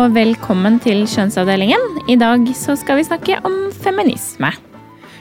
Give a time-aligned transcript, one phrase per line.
[0.00, 1.82] og velkommen til Kjønnsavdelingen.
[2.08, 4.48] I dag så skal vi snakke om feminisme.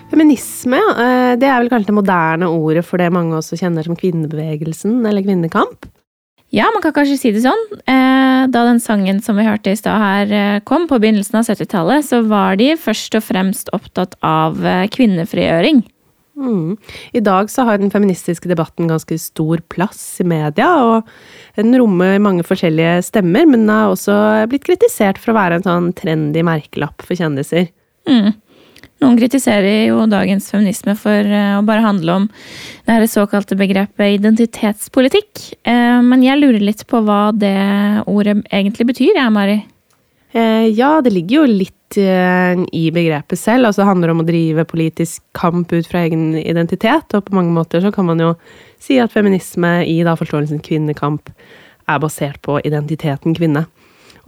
[0.07, 3.97] Feminisme, eh, det er vel kanskje det moderne ordet for det mange også kjenner som
[3.99, 5.89] kvinnebevegelsen eller kvinnekamp?
[6.55, 7.65] Ja, man kan kanskje si det sånn.
[7.91, 11.49] Eh, da den sangen som vi hørte i stad her eh, kom, på begynnelsen av
[11.49, 14.55] 70-tallet, så var de først og fremst opptatt av
[14.95, 15.83] kvinnefrigjøring.
[16.39, 16.77] Mm.
[17.13, 21.09] I dag så har den feministiske debatten ganske stor plass i media, og
[21.59, 24.15] den rommer mange forskjellige stemmer, men den har også
[24.51, 27.67] blitt kritisert for å være en sånn trendy merkelapp for kjendiser.
[28.09, 28.31] Mm.
[28.99, 32.25] Noen kritiserer jo dagens feminisme for eh, å bare handle om
[32.83, 37.55] det her såkalte begrepet identitetspolitikk, eh, men jeg lurer litt på hva det
[38.11, 39.61] ordet egentlig betyr, jeg, Mari?
[40.35, 43.65] Eh, ja, det ligger jo litt i begrepet selv.
[43.65, 47.15] Altså det handler om å drive politisk kamp ut fra egen identitet.
[47.17, 48.33] Og på mange måter så kan man jo
[48.81, 51.31] si at feminisme i da forståelsen kvinnekamp
[51.89, 53.65] er basert på identiteten kvinne.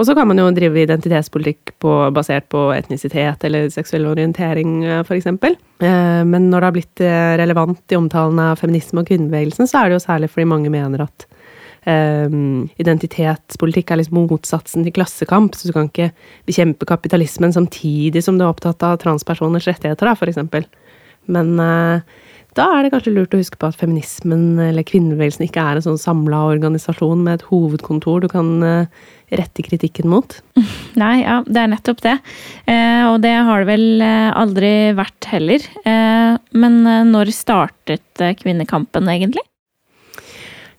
[0.02, 5.28] Og så kan man jo drive identitetspolitikk på, basert på etnisitet eller seksuell orientering, f.eks.
[5.30, 9.84] Eh, men når det har blitt eh, relevant i omtalen av feminisme og kvinnebevegelsen, så
[9.84, 11.28] er det jo særlig fordi mange mener at
[11.86, 16.12] um, identitetspolitikk er liksom motsatsen til klassekamp, så du kan ikke
[16.50, 20.68] bekjempe kapitalismen samtidig som du er opptatt av transpersoners rettigheter, da, eksempel.
[21.32, 22.04] Men uh,
[22.58, 25.86] da er det kanskje lurt å huske på at feminismen eller kvinnebevegelsen ikke er en
[25.86, 30.36] sånn samla organisasjon med et hovedkontor du kan uh, rette kritikken mot.
[31.02, 32.18] Nei, ja, det er nettopp det.
[32.68, 35.64] Eh, og det har det vel aldri vært heller.
[35.88, 36.76] Eh, men
[37.14, 39.46] når startet kvinnekampen, egentlig?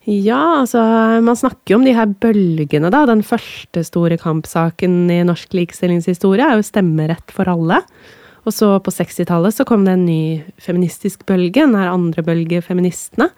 [0.08, 0.80] Ja, altså
[1.22, 3.04] man snakker jo om de her bølgene, da.
[3.06, 7.78] Den første store kampsaken i norsk likestillingshistorie er jo stemmerett for alle.
[8.42, 12.58] Og så på 60-tallet så kom det en ny feministisk bølge, den her andre bølge
[12.66, 13.28] feministene.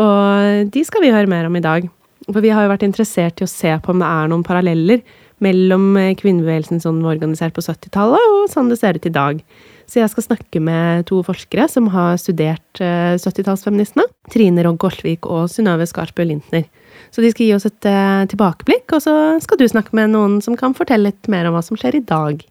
[0.00, 1.88] Og de skal vi høre mer om i dag.
[2.28, 5.04] For vi har jo vært interessert i å se på om det er noen paralleller
[5.44, 9.44] mellom kvinnebevegelsen sånn var organisert på 70-tallet, og sånn det ser ut i dag.
[9.88, 14.04] Så jeg skal snakke med to forskere som har studert 70-tallsfeministene.
[14.04, 16.66] Eh, Trine Rogg Goltvik og Synnøve Skarsbø Lintner.
[17.14, 20.38] Så de skal gi oss et uh, tilbakeblikk, og så skal du snakke med noen
[20.44, 22.44] som kan fortelle litt mer om hva som skjer i dag.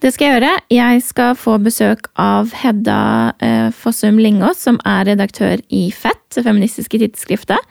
[0.00, 0.52] Det skal jeg gjøre.
[0.72, 3.00] Jeg skal få besøk av Hedda
[3.36, 7.70] uh, Fossum Lingås, som er redaktør i FET, feministiske tidsskriftet.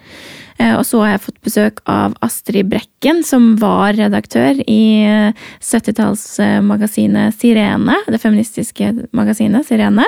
[0.59, 4.83] Eh, og så har jeg fått besøk av Astrid Brekken, som var redaktør i
[5.63, 7.95] 70-tallsmagasinet Sirene.
[8.11, 10.07] Det feministiske magasinet Sirene.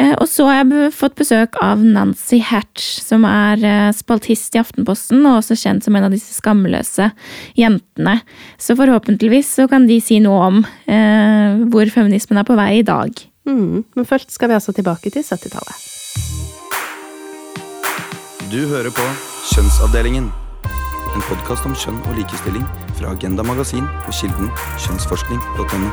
[0.00, 4.62] Eh, og så har jeg fått besøk av Nancy Hatch, som er eh, spaltist i
[4.62, 7.10] Aftenposten, og også kjent som en av disse skamløse
[7.58, 8.20] jentene.
[8.60, 12.86] Så forhåpentligvis så kan de si noe om eh, hvor feminismen er på vei i
[12.86, 13.12] dag.
[13.48, 16.59] Mm, men først skal vi altså tilbake til 70-tallet.
[18.50, 19.02] Du hører på
[19.54, 20.24] Kjønnsavdelingen.
[21.14, 22.64] En podkast om kjønn og likestilling
[22.98, 25.92] fra Agenda Magasin og kilden kjønnsforskning.no.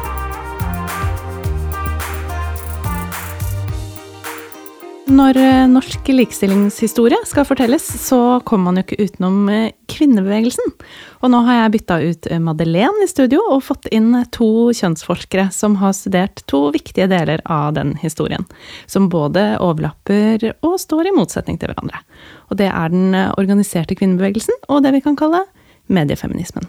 [5.08, 10.74] Når eh, norsk likestillingshistorie skal fortelles, så kommer man jo ikke utenom eh, kvinnebevegelsen.
[11.24, 15.48] Og nå har jeg bytta ut eh, Madeleine i studio og fått inn to kjønnsforskere
[15.56, 18.44] som har studert to viktige deler av den historien.
[18.84, 22.04] Som både overlapper og står i motsetning til hverandre.
[22.52, 25.46] Og det er den organiserte kvinnebevegelsen og det vi kan kalle
[25.88, 26.68] mediefeminismen.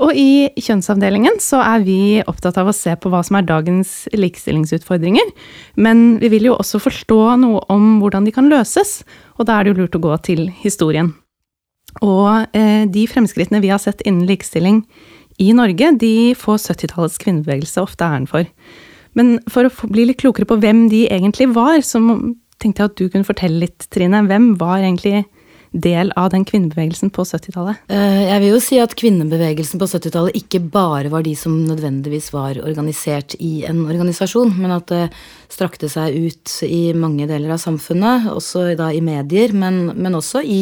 [0.00, 4.04] Og i kjønnsavdelingen så er vi opptatt av å se på hva som er dagens
[4.14, 5.32] likestillingsutfordringer.
[5.80, 9.00] Men vi vil jo også forstå noe om hvordan de kan løses,
[9.38, 11.14] og da er det jo lurt å gå til historien.
[12.06, 14.84] Og eh, de fremskrittene vi har sett innen likestilling
[15.40, 18.46] i Norge, de får 70-tallets kvinnebevegelse ofte æren for.
[19.18, 21.98] Men for å bli litt klokere på hvem de egentlig var, så
[22.60, 24.22] tenkte jeg at du kunne fortelle litt, Trine.
[24.28, 25.24] Hvem var egentlig
[25.70, 27.82] del av den kvinnebevegelsen på 70-tallet?
[27.92, 32.32] Eh, jeg vil jo si at kvinnebevegelsen på 70-tallet ikke bare var de som nødvendigvis
[32.34, 35.04] var organisert i en organisasjon, men at det
[35.50, 40.42] strakte seg ut i mange deler av samfunnet, også da i medier, men, men også
[40.46, 40.60] i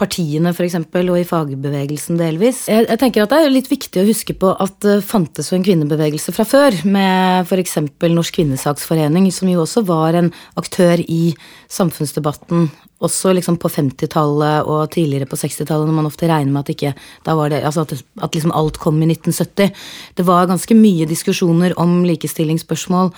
[0.00, 2.64] partiene f.eks., og i fagbevegelsen delvis.
[2.70, 5.58] Jeg, jeg, tenker at det er litt viktig å huske på at det fantes jo
[5.58, 7.78] en kvinnebevegelse fra før, med f.eks.
[8.10, 11.34] Norsk kvinnesaksforening, som jo også var en aktør i
[11.70, 12.70] samfunnsdebatten
[13.00, 16.92] også liksom på 50-tallet og tidligere på 60-tallet, når man ofte regner med at ikke
[16.94, 19.72] det, altså at, at liksom alt kom i 1970.
[20.18, 23.14] Det var ganske mye diskusjoner om likestillingsspørsmål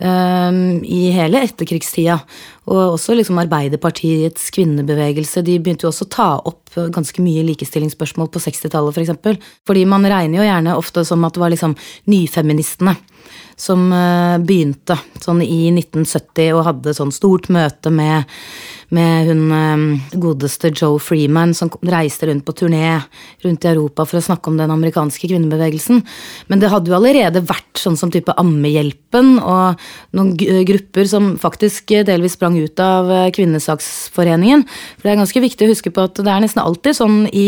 [0.00, 2.16] i hele etterkrigstida.
[2.66, 8.30] og også liksom Arbeiderpartiets kvinnebevegelse, de begynte jo også å ta opp ganske mye likestillingsspørsmål
[8.32, 8.96] på 60-tallet, f.eks.
[8.96, 9.38] For eksempel.
[9.68, 11.76] Fordi man regner jo gjerne ofte som at det var liksom
[12.10, 12.96] nyfeministene
[13.56, 18.26] som eh, begynte sånn i 1970 og hadde sånn stort møte med
[18.92, 19.84] med hun um,
[20.20, 22.98] godeste Joe Freeman som reiste rundt på turné
[23.42, 26.02] rundt i Europa for å snakke om den amerikanske kvinnebevegelsen.
[26.52, 29.80] Men det hadde jo allerede vært sånn som type Ammehjelpen og
[30.16, 30.34] noen
[30.68, 34.66] grupper som faktisk delvis sprang ut av eh, Kvinnesaksforeningen.
[34.98, 37.46] For det er ganske viktig å huske på at det er nesten alltid sånn i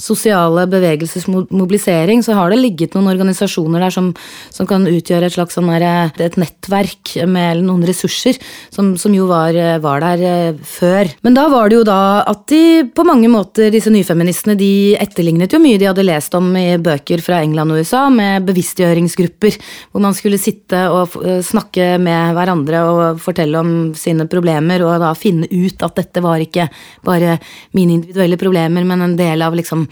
[0.00, 4.12] sosiale bevegelsers mobilisering, så har det ligget noen organisasjoner der som,
[4.52, 8.38] som kan utgjøre et slags sånn der, eh, et nettverk med noen ressurser,
[8.74, 11.10] som, som jo var, eh, var der før.
[11.26, 11.98] Men da var det jo da
[12.28, 16.50] at de på mange måter, disse nyfeministene, de etterlignet jo mye de hadde lest om
[16.58, 19.58] i bøker fra England og USA, med bevisstgjøringsgrupper,
[19.92, 24.98] hvor man skulle sitte og eh, snakke med hverandre og fortelle om sine problemer, og
[25.02, 26.68] da finne ut at dette var ikke
[27.06, 27.38] bare
[27.76, 29.86] mine individuelle problemer, men en del av liksom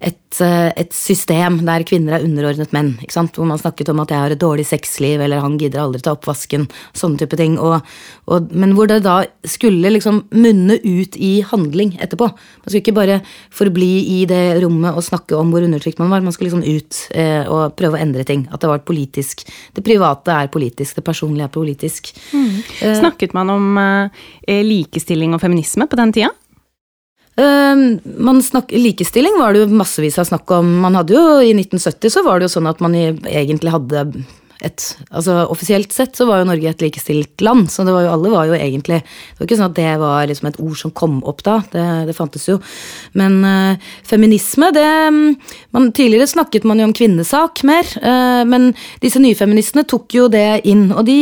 [0.00, 4.22] et, eh, et system der kvinner er underordnet menn, hvor man snakket om at jeg
[4.22, 7.80] har et dårlig sexliv, eller han gidder aldri ta oppvasken, sånne type ting, og,
[8.26, 12.28] og, men hvor det da skulle liksom munne ut i handling etterpå.
[12.28, 13.20] Man skulle ikke bare
[13.54, 16.24] forbli i det rommet og snakke om hvor undertrykt man var.
[16.24, 18.46] Man skulle liksom ut eh, og prøve å endre ting.
[18.50, 19.46] At det var politisk.
[19.76, 22.10] Det private er politisk, det personlige er politisk.
[22.32, 22.50] Mm.
[22.80, 26.32] Eh, Snakket man om eh, likestilling og feminisme på den tida?
[27.36, 30.70] Uh, snak, likestilling var det jo massevis av snakk om.
[30.84, 34.06] Man hadde jo, I 1970 så var det jo sånn at man egentlig hadde
[34.66, 38.12] et altså Offisielt sett så var jo Norge et likestilt land, så det var jo,
[38.14, 40.94] alle var jo egentlig Det var ikke sånn at det var liksom et ord som
[40.96, 42.58] kom opp da, det, det fantes jo.
[43.18, 44.86] Men øh, feminisme, det
[45.74, 48.72] man, Tidligere snakket man jo om kvinnesak mer, øh, men
[49.02, 50.88] disse nyfeministene tok jo det inn.
[50.92, 51.18] Og de,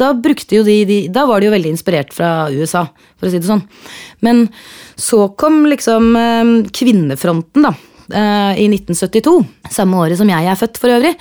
[0.00, 2.86] da brukte jo de, de Da var de jo veldig inspirert fra USA,
[3.20, 3.62] for å si det sånn.
[4.24, 4.46] Men
[5.00, 7.74] så kom liksom øh, kvinnefronten, da
[8.10, 9.38] i 1972.
[9.70, 11.14] Samme året som jeg er født, for øvrig.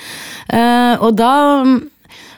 [0.99, 1.31] Og da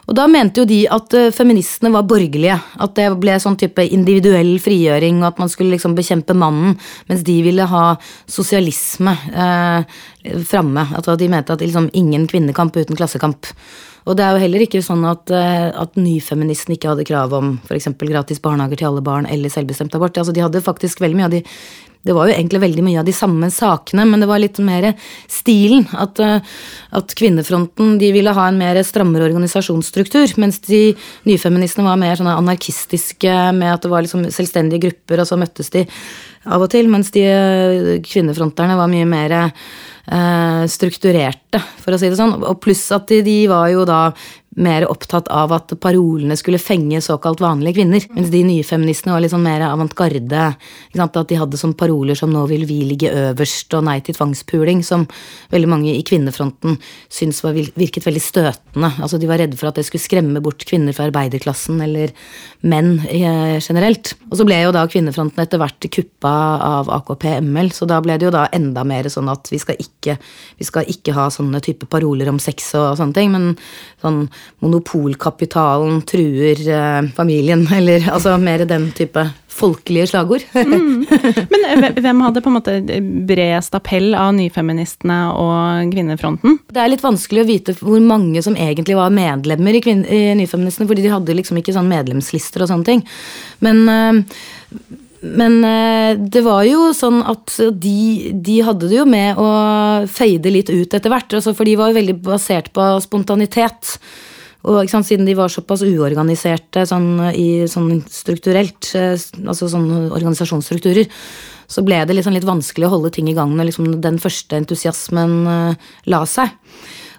[0.10, 2.58] og da mente jo de at feministene var borgerlige.
[2.84, 6.74] At det ble sånn type individuell frigjøring, og at man skulle liksom bekjempe mannen.
[7.08, 7.84] Mens de ville ha
[8.28, 10.02] sosialisme eh,
[10.50, 10.84] framme.
[10.98, 13.48] At de mente at liksom ingen kvinnekamp uten klassekamp.
[14.10, 17.92] Og det er jo heller ikke sånn at, at nyfeministene ikke hadde krav om f.eks.
[18.02, 20.18] gratis barnehager til alle barn eller selvbestemt abort.
[20.18, 21.44] Altså, de hadde faktisk veldig mye av de
[22.04, 24.88] det var jo egentlig veldig mye av de samme sakene, men det var litt mer
[25.30, 25.86] stilen.
[25.94, 26.42] At, eh,
[26.98, 30.96] at kvinnefronten de ville ha en mer strammere organisasjonsstruktur, mens de
[31.30, 35.70] nyfeministene var mer sånne anarkistiske med at det var liksom selvstendige grupper, og så møttes
[35.74, 35.86] de
[36.50, 42.10] av og til, mens de eh, kvinnefronterne var mye mer eh, strukturerte, for å si
[42.10, 42.40] det sånn.
[42.42, 44.08] Og pluss at de, de var jo da
[44.60, 48.04] mer opptatt av at parolene skulle fenge såkalt vanlige kvinner.
[48.12, 50.48] Mens de nye feministene var litt sånn mer avantgarde.
[51.02, 54.84] At de hadde sånn paroler som 'nå vil vi ligge øverst' og 'nei til tvangspuling',
[54.84, 55.08] som
[55.52, 56.78] veldig mange i kvinnefronten
[57.10, 57.42] syntes
[57.76, 58.92] virket veldig støtende.
[59.00, 62.12] Altså De var redde for at det skulle skremme bort kvinner fra arbeiderklassen eller
[62.64, 64.16] menn eh, generelt.
[64.32, 68.26] Og så ble jo da kvinnefronten etter hvert kuppa av AKP-ML, så da ble det
[68.26, 70.18] jo da enda mer sånn at vi skal ikke,
[70.58, 73.58] vi skal ikke ha sånne type paroler om sex og sånne ting, men
[74.02, 74.30] sånn
[74.62, 80.46] monopolkapitalen truer eh, familien, eller altså mer den type folkelige slagord.
[80.54, 81.06] mm.
[81.52, 82.78] Men eh, hvem hadde på en måte
[83.28, 86.60] bredest appell av nyfeministene og kvinnefronten?
[86.72, 90.90] Det er litt vanskelig å vite hvor mange som egentlig var medlemmer i, i Nyfeministene,
[90.90, 93.06] fordi de hadde liksom ikke sånn medlemslister og sånne ting.
[93.66, 94.22] Men øh,
[95.22, 99.50] men eh, det var jo sånn at de, de, hadde det jo med å
[100.10, 101.38] fade litt ut etter hvert.
[101.38, 104.00] Altså for de var jo veldig basert på spontanitet.
[104.70, 111.10] Og sant, siden de var såpass uorganiserte sånn, i, sånn strukturelt, eh, altså sånne organisasjonsstrukturer,
[111.72, 114.58] så ble det liksom litt vanskelig å holde ting i gang når liksom den første
[114.60, 116.52] entusiasmen uh, la seg.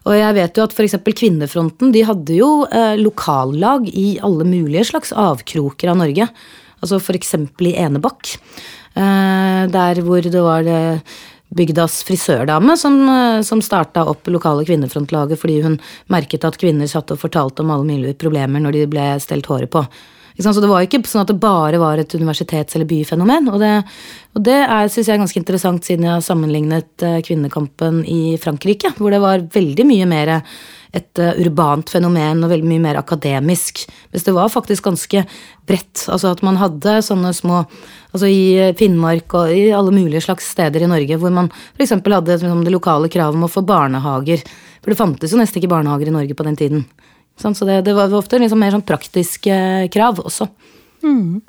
[0.05, 0.99] Og jeg vet jo at f.eks.
[1.09, 6.29] Kvinnefronten de hadde jo uh, lokallag i alle mulige slags avkroker av Norge.
[6.85, 7.33] Altså f.eks.
[7.65, 8.35] i Enebakk,
[8.93, 10.81] der hvor det var det
[11.57, 15.79] bygdas frisørdame som, eh, som starta opp lokale kvinnefrontlaget fordi hun
[16.09, 19.71] merket at kvinner satt og fortalte om alle mulige problemer når de ble stelt håret
[19.71, 19.85] på.
[20.41, 23.51] Så det var ikke sånn at det bare var et universitets- eller byfenomen.
[23.53, 23.85] Og det,
[24.35, 28.39] og det er, synes jeg er ganske interessant, siden jeg har sammenlignet eh, kvinnekampen i
[28.41, 30.41] Frankrike, hvor det var veldig mye mer
[30.93, 33.85] et uh, urbant fenomen og veldig mye mer akademisk.
[34.13, 35.25] Mens det var faktisk ganske
[35.69, 36.05] bredt.
[36.13, 37.65] Altså at man hadde sånne små
[38.13, 41.95] Altså i eh, Finnmark og i alle mulige slags steder i Norge hvor man f.eks.
[41.97, 44.43] hadde liksom, det lokale kravet om å få barnehager.
[44.83, 46.83] For det fantes jo nesten ikke barnehager i Norge på den tiden.
[47.41, 49.57] Så det, det var ofte liksom mer sånn praktiske
[49.97, 50.51] krav også.
[51.03, 51.43] Mm.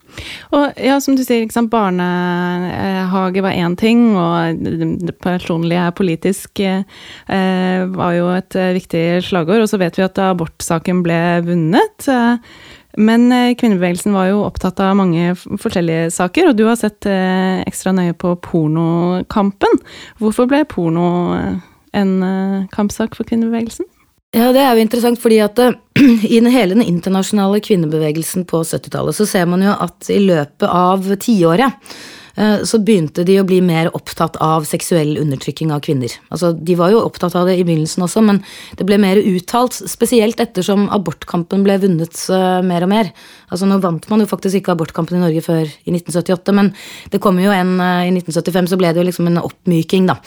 [0.56, 7.84] Og ja, som du sier, liksom, barnehage var én ting, og det personlige politisk eh,
[7.94, 9.64] var jo et eh, viktig slagord.
[9.64, 12.08] Og så vet vi at abortsaken ble vunnet.
[12.10, 12.56] Eh,
[12.98, 17.62] men eh, kvinnebevegelsen var jo opptatt av mange forskjellige saker, og du har sett eh,
[17.68, 19.82] ekstra nøye på pornokampen.
[20.22, 21.08] Hvorfor ble porno
[21.94, 22.14] en
[22.74, 23.86] kampsak for kvinnebevegelsen?
[24.34, 25.60] Ja, det er jo interessant, fordi at
[26.36, 31.06] i hele den internasjonale kvinnebevegelsen på 70-tallet så ser man jo at i løpet av
[31.22, 36.16] tiåret Eh, så begynte de å bli mer opptatt av seksuell undertrykking av kvinner.
[36.34, 38.40] Altså, de var jo opptatt av det i begynnelsen også, men
[38.80, 43.12] det ble mer uttalt, spesielt ettersom abortkampen ble vunnet uh, mer og mer.
[43.54, 46.74] Altså, nå vant man jo faktisk ikke abortkampen i Norge før i 1978, men
[47.14, 50.18] det kom jo en uh, i 1975, så ble det jo liksom en oppmyking, da.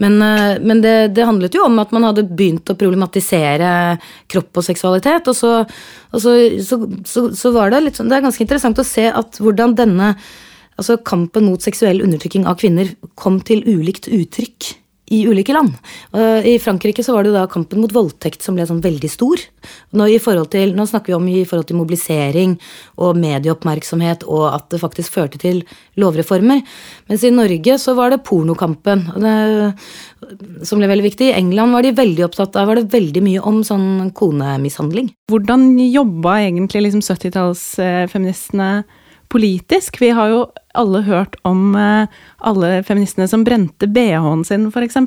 [0.00, 0.16] Men,
[0.64, 3.98] men det, det, handlet jo om at man hadde begynt å problematisere
[4.32, 5.56] kropp og seksualitet, og så,
[6.10, 9.36] og så, så, så var det litt sånn Det er ganske interessant å se at
[9.42, 10.14] hvordan denne
[10.78, 14.74] altså Kampen mot seksuell undertrykking av kvinner kom til ulikt uttrykk
[15.10, 15.74] i ulike land.
[16.46, 19.42] I Frankrike så var det jo da kampen mot voldtekt som ble sånn veldig stor.
[19.98, 20.06] Nå,
[20.52, 22.54] til, nå, snakker vi om i forhold til mobilisering
[23.02, 25.64] og medieoppmerksomhet og at det faktisk førte til
[25.98, 26.62] lovreformer.
[27.10, 29.34] Mens i Norge så var det pornokampen det,
[30.62, 31.32] som ble veldig viktig.
[31.32, 35.10] I England var de veldig opptatt av var det veldig mye om sånn konemishandling.
[35.32, 38.72] Hvordan jobba egentlig liksom 70-tallsfeministene?
[39.30, 40.00] politisk.
[40.02, 40.40] Vi har jo
[40.78, 42.06] alle hørt om uh,
[42.46, 44.98] alle feministene som brente bh-en sin, f.eks.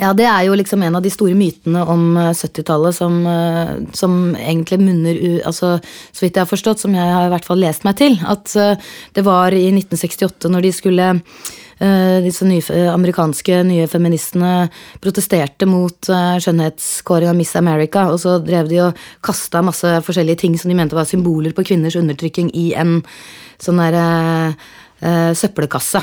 [0.00, 3.72] Ja, det er jo liksom en av de store mytene om 70-tallet eh, som, uh,
[3.96, 5.32] som, egentlig munner u...
[5.46, 5.76] Altså,
[6.10, 8.50] så vidt jeg har forstått, som jeg har i hvert fall lest meg til, at
[9.14, 11.10] det var i 1968 når de skulle
[12.22, 14.68] disse nye, amerikanske nye feministene
[15.02, 20.54] protesterte mot skjønnhetskåring av Miss America, og så drev de og kasta masse forskjellige ting
[20.60, 23.00] som de mente var symboler på kvinners undertrykking i en
[23.62, 24.06] sånn derre
[25.04, 26.02] uh, søppelkasse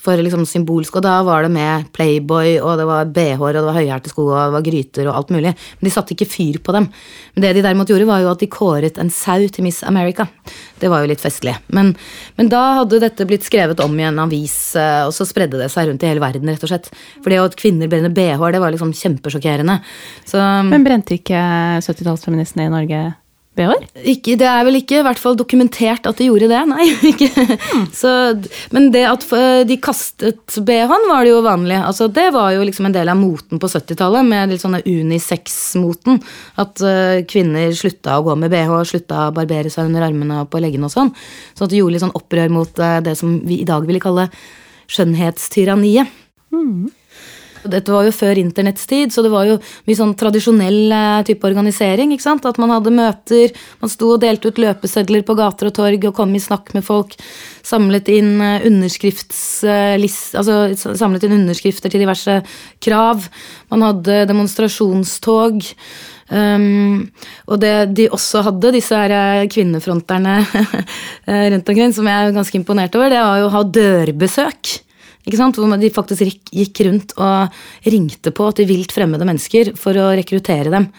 [0.00, 3.64] for liksom symbolsk, og da var det med Playboy, og det var bh-er, og det
[3.66, 5.52] var høyhælte sko, og det var gryter og alt mulig.
[5.52, 6.88] Men de satte ikke fyr på dem.
[7.34, 10.26] Men det de derimot gjorde, var jo at de kåret en sau til Miss America.
[10.80, 11.54] Det var jo litt festlig.
[11.76, 11.92] Men,
[12.40, 15.70] men da hadde dette blitt skrevet om i en avis, eh, og så spredde det
[15.72, 16.92] seg rundt i hele verden, rett og slett.
[17.20, 19.80] For det at kvinner brenner bh-er, det var liksom kjempesjokkerende.
[20.28, 21.40] Så, men brente ikke
[21.84, 23.02] 70-tallsfeministene i Norge
[23.58, 23.86] BH-er?
[24.38, 26.86] Det er vel ikke i hvert fall dokumentert at de gjorde det, nei.
[27.70, 27.84] Mm.
[27.94, 28.10] Så,
[28.74, 31.76] men det at eh, de kastet BH-en, var det jo vanlig.
[31.78, 36.20] Altså, det var jo liksom en del av moten på 70-tallet, med litt sånne unisex-moten.
[36.60, 40.50] At uh, kvinner slutta å gå med BH, slutta å barbere seg under armene og
[40.52, 41.12] på leggene og sånn.
[41.54, 44.02] Så at det gjorde litt sånn opprør mot uh, det som vi i dag ville
[44.02, 44.28] kalle
[44.90, 46.10] skjønnhetstyranniet.
[46.54, 46.90] Mm.
[47.68, 51.46] Dette var jo før internetts tid, så det var jo mye sånn tradisjonell eh, type
[51.48, 52.14] organisering.
[52.14, 52.46] ikke sant?
[52.48, 56.16] At man hadde møter, man sto og delte ut løpesedler på gater og torg og
[56.16, 57.16] kom i snakk med folk.
[57.66, 62.40] Samlet inn eh, underskriftslist, altså samlet inn underskrifter til diverse
[62.80, 63.28] krav.
[63.72, 65.60] Man hadde demonstrasjonstog.
[66.30, 67.08] Um,
[67.50, 70.36] og det de også hadde, disse her eh, kvinnefronterne
[71.56, 74.78] rundt omkring, som jeg er ganske imponert over, det var jo å ha dørbesøk.
[75.24, 77.48] Hvor de faktisk gikk rundt og
[77.84, 80.90] ringte på til vilt fremmede mennesker for å rekruttere dem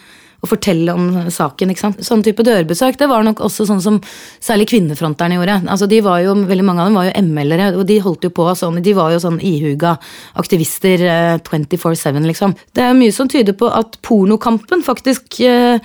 [0.42, 1.74] og fortelle om saken.
[2.02, 4.00] Sånn type dørbesøk det var nok også sånn som
[4.42, 5.60] særlig kvinnefronterne gjorde.
[5.70, 8.32] Altså de var jo, Veldig mange av dem var jo ML-ere, og de holdt jo
[8.34, 9.94] på sånn, de var jo sånn ihuga
[10.42, 11.04] aktivister
[11.46, 12.56] 24-7, eh, liksom.
[12.74, 15.78] Det er mye som tyder på at pornokampen faktisk eh,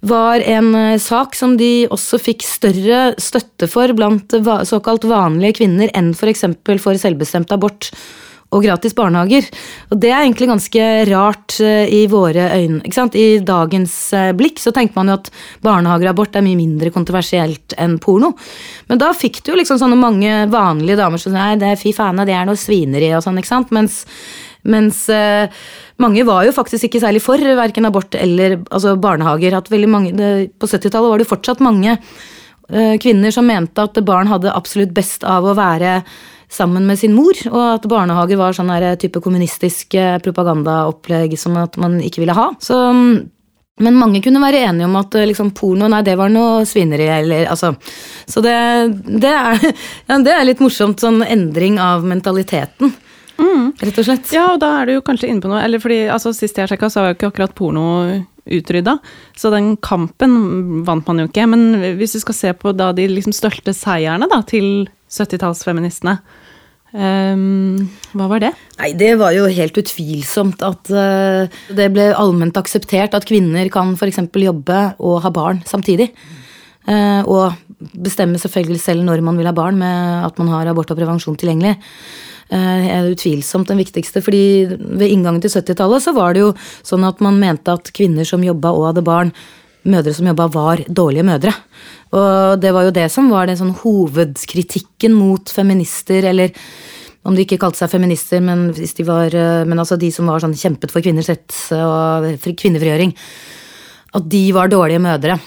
[0.00, 4.34] var en eh, sak som de også fikk større støtte for blant
[4.68, 6.46] såkalt vanlige kvinner enn f.eks.
[6.64, 7.90] For, for selvbestemt abort
[8.50, 9.46] og gratis barnehager.
[9.92, 12.80] Og det er egentlig ganske rart eh, i våre øyne.
[12.82, 13.18] ikke sant?
[13.18, 15.30] I dagens eh, blikk så tenker man jo at
[15.64, 18.32] barnehager er mye mindre kontroversielt enn porno.
[18.90, 21.94] Men da fikk du jo liksom sånne mange vanlige damer som nei, det er fy
[21.94, 23.74] faen, det er noe svineri og sånn, ikke sant.
[23.74, 24.02] Mens,
[24.68, 25.46] mens uh,
[26.02, 29.56] mange var jo faktisk ikke særlig for verken abort eller altså barnehager.
[29.86, 34.52] mange, det, På 70-tallet var det fortsatt mange uh, kvinner som mente at barn hadde
[34.52, 36.02] absolutt best av å være
[36.50, 41.54] sammen med sin mor, og at barnehager var sånn her type kommunistisk eh, propagandaopplegg som
[41.60, 42.48] at man ikke ville ha.
[42.58, 43.12] Så mm,
[43.80, 47.06] men mange kunne være enige om at liksom, porno nei, det var noe svineri.
[47.08, 47.72] Eller, altså.
[48.28, 48.56] Så det,
[49.06, 49.62] det, er,
[50.10, 52.92] ja, det, er, litt morsomt, sånn endring av mentaliteten.
[53.40, 53.70] Mm.
[53.80, 54.28] Rett og slett.
[54.34, 55.62] Ja, og da er du jo kanskje inne på noe.
[55.64, 57.86] Eller fordi, altså, Sist jeg sjekka, så var jo ikke akkurat porno
[58.50, 58.98] utrydda.
[59.38, 61.48] Så den kampen vant man jo ikke.
[61.50, 66.20] Men hvis du skal se på da de liksom største seierne da, til 70-tallsfeministene,
[66.90, 67.84] Um,
[68.18, 68.48] hva var det?
[68.80, 73.92] Nei, Det var jo helt utvilsomt at uh, det ble allment akseptert at kvinner kan
[73.94, 74.18] f.eks.
[74.26, 76.08] jobbe og ha barn samtidig.
[76.88, 77.54] Uh, og
[77.94, 81.38] bestemme selvfølgelig selv når man vil ha barn, med at man har abort og prevensjon
[81.38, 81.76] tilgjengelig.
[82.50, 86.48] Eh, er utvilsomt den viktigste, fordi ved inngangen til 70-tallet så var det jo
[86.82, 89.30] sånn at man mente at kvinner som jobba og hadde barn,
[89.86, 91.52] mødre som jobba, var dårlige mødre.
[92.10, 96.50] Og det var jo det som var den sånn hovedkritikken mot feminister, eller
[97.22, 100.42] om de ikke kalte seg feminister, men, de var, eh, men altså de som var
[100.42, 103.14] sånn kjempet for kvinners rett og kvinnefrigjøring.
[104.18, 105.38] At de var dårlige mødre.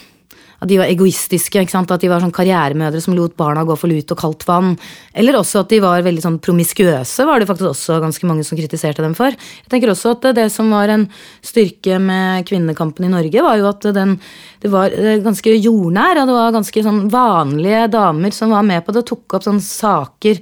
[0.64, 1.60] At de var egoistiske.
[1.60, 4.74] At de var sånn karrieremødre som lot barna gå for lut og kaldt vann.
[5.14, 8.58] Eller også at de var veldig sånn promiskuøse, var det faktisk også ganske mange som
[8.60, 9.36] kritiserte dem for.
[9.36, 11.08] Jeg tenker også at det som var en
[11.44, 14.18] styrke med kvinnekampen i Norge, var jo at den
[14.64, 18.86] det var eh, ganske jordnær, og det var ganske sånn vanlige damer som var med
[18.86, 20.40] på det og tok opp sånne saker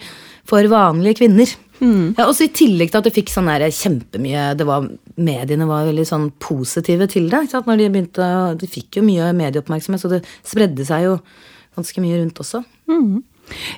[0.48, 1.54] for vanlige kvinner.
[1.82, 2.14] Mm.
[2.18, 4.86] Ja, også I tillegg til at det fikk sånn der kjempemye det var,
[5.18, 7.46] Mediene var veldig sånn positive til det.
[7.46, 7.70] Ikke sant?
[7.70, 8.30] Når De begynte,
[8.62, 11.18] de fikk jo mye medieoppmerksomhet, så det spredde seg jo
[11.78, 12.64] ganske mye rundt også.
[12.92, 13.22] Mm.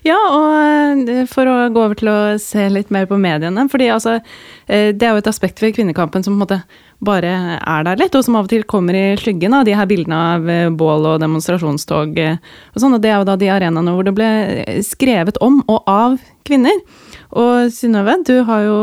[0.06, 3.68] Ja, og eh, for å gå over til å se litt mer på mediene.
[3.72, 4.20] fordi altså,
[4.68, 6.64] eh, Det er jo et aspekt ved kvinnekampen som på en måte
[7.06, 9.88] bare er der litt, og som av og til kommer i skyggen av de her
[9.90, 12.98] bildene av eh, bål og demonstrasjonstog og sånn.
[12.98, 14.30] Og det er jo da de arenaene hvor det ble
[14.86, 16.84] skrevet om og av kvinner.
[17.34, 18.78] Og Synnøve, du har jo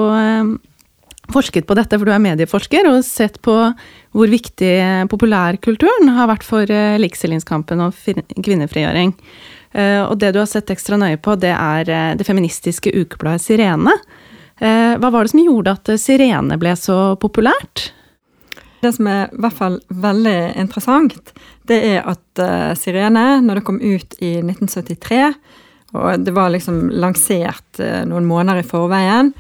[1.31, 3.55] forsket på dette, for du er medieforsker, og sett på
[4.11, 6.67] hvor viktig populærkulturen har vært for
[6.99, 7.95] likestillingskampen og
[8.43, 9.15] kvinnefrigjøring.
[9.73, 13.45] Eh, og det du har sett ekstra nøye på, det er eh, det feministiske ukebladet
[13.45, 13.95] Sirene.
[14.59, 17.91] Eh, hva var det som gjorde at Sirene ble så populært?
[18.81, 21.35] Det som er i hvert fall veldig interessant,
[21.69, 22.41] det er at
[22.81, 25.21] Sirene, når det kom ut i 1973,
[25.93, 29.33] og det var liksom lansert noen måneder i forveien,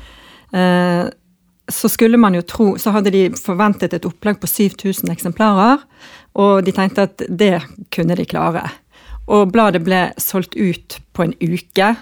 [1.70, 5.82] så skulle man jo tro Så hadde de forventet et opplag på 7000 eksemplarer,
[6.38, 7.58] og de tenkte at det
[7.94, 8.64] kunne de klare.
[9.30, 11.92] Og bladet ble solgt ut på en uke,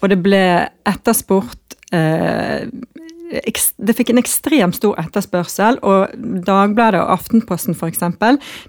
[0.00, 0.44] og det ble
[0.88, 2.68] etterspurt eh,
[3.42, 6.14] det fikk en ekstremt stor etterspørsel, og
[6.46, 8.04] Dagbladet og Aftenposten f.eks.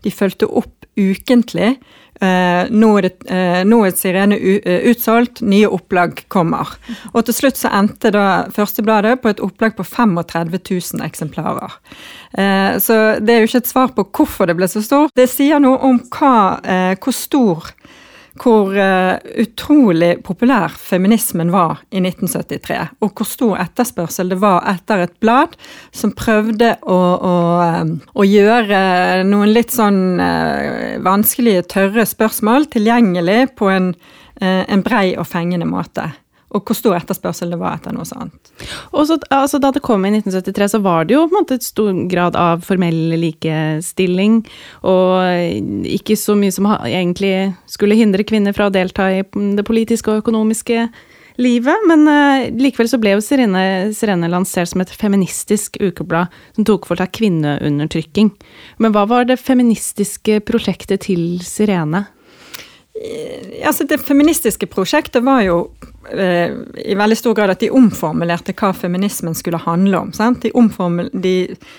[0.03, 1.75] de fulgte opp ukentlig.
[2.21, 6.71] Eh, nå, er det, eh, nå er Sirene eh, utsolgt, nye opplag kommer.
[7.11, 11.75] Og til slutt så endte da Førstebladet på et opplag på 35 000 eksemplarer.
[12.39, 15.11] Eh, så det er jo ikke et svar på hvorfor det ble så stort.
[15.15, 17.75] Det sier noe om hva, eh, hvor stor
[18.41, 25.05] hvor uh, utrolig populær feminismen var i 1973, og hvor stor etterspørsel det var etter
[25.05, 25.55] et blad
[25.95, 27.37] som prøvde å, å,
[27.81, 33.93] um, å gjøre noen litt sånn uh, vanskelige, tørre spørsmål tilgjengelig på en,
[34.43, 36.09] en brei og fengende måte
[36.53, 38.51] og hvor stor etterspørsel det var etter noe sånt.
[38.93, 41.57] Og så, altså, Da det kom i 1973, så var det jo på en måte
[41.57, 44.43] et stor grad av formell likestilling,
[44.85, 50.11] og ikke så mye som egentlig skulle hindre kvinner fra å delta i det politiske
[50.11, 50.87] og økonomiske
[51.41, 56.67] livet, men uh, likevel så ble jo Sirene, Sirene, lansert som et feministisk ukeblad som
[56.67, 58.31] tok for seg kvinneundertrykking.
[58.79, 62.05] Men hva var det feministiske prosjektet til Sirene?
[62.95, 65.55] Altså, det feministiske prosjektet var jo
[66.15, 70.13] eh, i veldig stor grad at de omformulerte hva feminismen skulle handle om.
[70.39, 70.51] De,
[71.11, 71.33] de,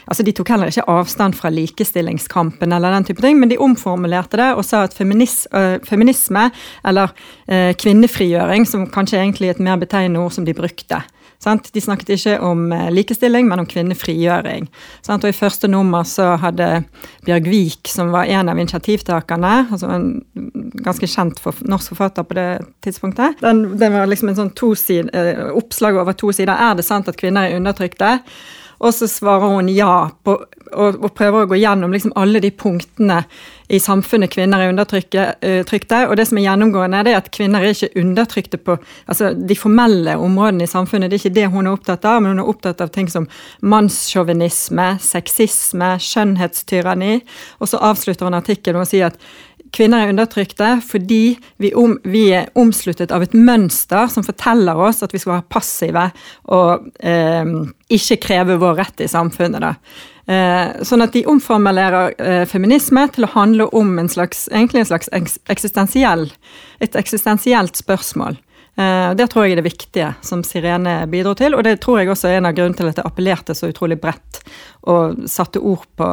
[0.05, 4.37] altså de, tok heller ikke avstand fra likestillingskampen, eller den type ting, men de omformulerte
[4.43, 6.51] det og sa at feminis, øh, feminisme,
[6.85, 7.15] eller
[7.49, 11.01] øh, kvinnefrigjøring, som kanskje egentlig er et mer betegnende ord som de brukte,
[11.43, 11.69] Sant?
[11.75, 14.69] De snakket ikke om eh, likestilling, men om kvinnefrigjøring.
[15.07, 15.25] Sant?
[15.25, 16.83] Og I første nummer så hadde
[17.27, 20.09] Bjørg Vik, som var en av initiativtakerne, altså en
[20.87, 22.51] ganske kjent for, norsk forfatter på det
[22.87, 26.55] tidspunktet, den, den var liksom en sånn to side, eh, oppslag over to sider.
[26.57, 28.17] Er det sant at kvinner er undertrykte?
[28.79, 30.37] Og så svarer hun ja, på,
[30.73, 33.23] og, og, prøver å gå gjennom liksom alle de punktene
[33.73, 36.03] i samfunnet kvinner er undertrykte.
[36.07, 40.17] Og det som er gjennomgående, er at kvinner er ikke undertrykte på altså de formelle
[40.23, 41.11] områdene i samfunnet.
[41.11, 43.27] Det er ikke det hun er opptatt av, men hun er opptatt av ting som
[43.65, 47.19] mannssjåvinisme, sexisme, skjønnhetstyranni.
[47.61, 49.19] Og så avslutter hun artikkelen med å si at
[49.77, 55.03] Kvinner er undertrykte fordi vi, om, vi, er omsluttet av et mønster som forteller oss
[55.05, 56.09] at vi skal være passive
[56.57, 57.51] og eh,
[57.93, 59.83] ikke kreve vår rett i samfunnet.
[60.27, 64.91] Eh, sånn at de omformulerer eh, feminisme til å handle om en slags, egentlig en
[64.95, 65.13] slags
[65.53, 66.27] eksistensiell,
[66.83, 68.41] et eksistensielt spørsmål.
[68.77, 72.11] Eh, det tror jeg er det viktige som Sirene bidro til, og det tror jeg
[72.13, 74.43] også er en av grunnene til at det appellerte så utrolig bredt
[74.91, 76.11] og satte ord på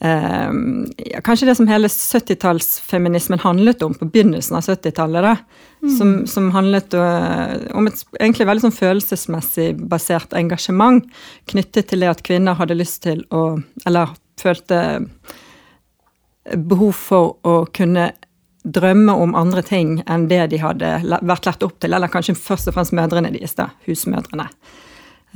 [0.00, 5.42] ja, Kanskje det som hele 70-tallsfeminismen handlet om på begynnelsen av 70-tallet.
[5.82, 5.90] Mm.
[5.96, 11.06] Som, som, handlet uh, om et egentlig veldig sånn følelsesmessig basert engasjement
[11.50, 14.80] knyttet til det at kvinner hadde lyst til å Eller følte
[16.56, 18.12] behov for å kunne
[18.64, 22.70] drømme om andre ting enn det de hadde vært lært opp til, eller kanskje først
[22.70, 24.48] og fremst mødrene deres, da, husmødrene.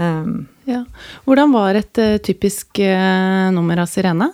[0.00, 0.82] Um, ja.
[1.26, 4.30] Hvordan var et uh, typisk uh, nummer av Sirene?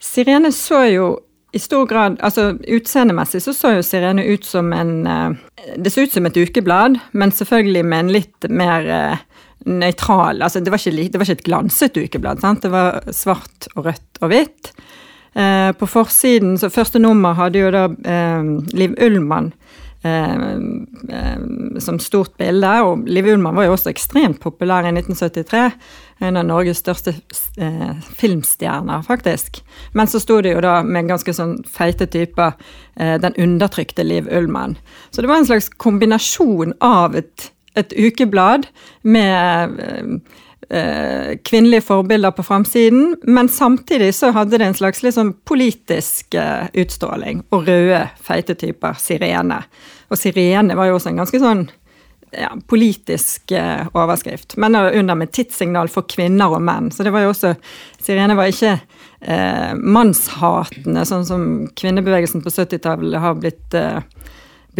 [0.00, 1.08] Sirene så jo
[1.52, 5.34] i stor grad Altså utseendemessig så så jo Sirene ut som en uh,
[5.76, 8.86] Det så ut som et ukeblad, men selvfølgelig med en litt mer
[9.66, 12.62] nøytral Altså det var, ikke, det var ikke et glanset ukeblad, sant?
[12.62, 14.72] det var svart og rødt og hvitt.
[15.78, 17.84] på forsiden, så første nummer hadde jo da
[18.72, 19.89] Liv Ullmann Eh, eh,
[21.80, 22.70] som stort bilde.
[22.86, 25.64] Og Liv Ullmann var jo også ekstremt populær i 1973.
[26.24, 27.14] En av Norges største
[27.60, 29.62] eh, filmstjerner, faktisk.
[29.92, 32.56] Men så sto det jo da med ganske sånn feite typer
[32.96, 34.76] eh, den undertrykte Liv Ullmann.
[35.10, 38.68] Så det var en slags kombinasjon av et, et ukeblad
[39.02, 39.76] med
[40.70, 46.70] eh, kvinnelige forbilder på framsiden, men samtidig så hadde det en slags liksom politisk eh,
[46.72, 47.44] utstråling.
[47.50, 48.98] Og røde, feite typer.
[48.98, 49.62] Sirene.
[50.10, 51.68] Og sirene var jo også en ganske sånn
[52.30, 56.90] ja, politisk eh, overskrift, men under med tidssignal for kvinner og menn.
[56.94, 57.54] Så det var jo også
[58.00, 58.78] Sirene var ikke
[59.20, 61.42] eh, mannshatende, sånn som
[61.76, 64.00] kvinnebevegelsen på 70-tallet har blitt eh,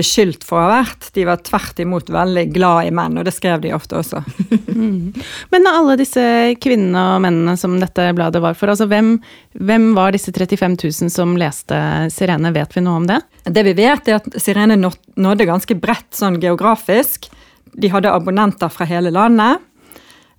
[0.00, 1.10] beskyldt for å ha vært.
[1.16, 4.24] De var tvert imot veldig glad i menn, og det skrev de ofte også.
[4.80, 5.10] Mm.
[5.52, 6.22] Men alle disse
[6.62, 9.10] kvinnene og mennene som dette bladet var for, altså hvem,
[9.58, 11.76] hvem, var disse 35 000 som leste
[12.14, 13.18] Sirene, vet vi noe om det?
[13.44, 17.28] Det vi vet, er at Sirene nådde ganske bredt sånn geografisk.
[17.76, 19.60] De hadde abonnenter fra hele landet.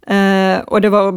[0.10, 1.12] Uh, og det var,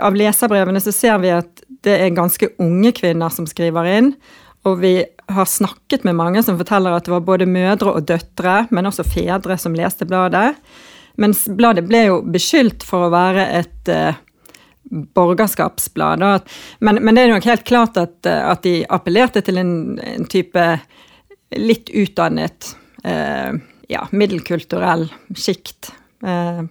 [0.00, 4.14] av leserbrevene så ser vi at det er ganske unge kvinner som skriver inn.
[4.68, 4.94] Og vi
[5.32, 9.06] har snakket med mange som forteller at det var både mødre og døtre, men også
[9.06, 10.52] fedre som leste bladet.
[11.20, 14.20] Mens bladet ble jo beskyldt for å være et uh,
[15.16, 16.22] borgerskapsblad.
[16.80, 20.28] Men, men, det er nok helt klart at, uh, at de appellerte til en, en
[20.30, 20.68] type
[21.58, 22.72] litt utdannet,
[23.04, 23.52] uh,
[23.92, 25.92] ja, middelkulturell sjikt.
[26.22, 26.64] Uh,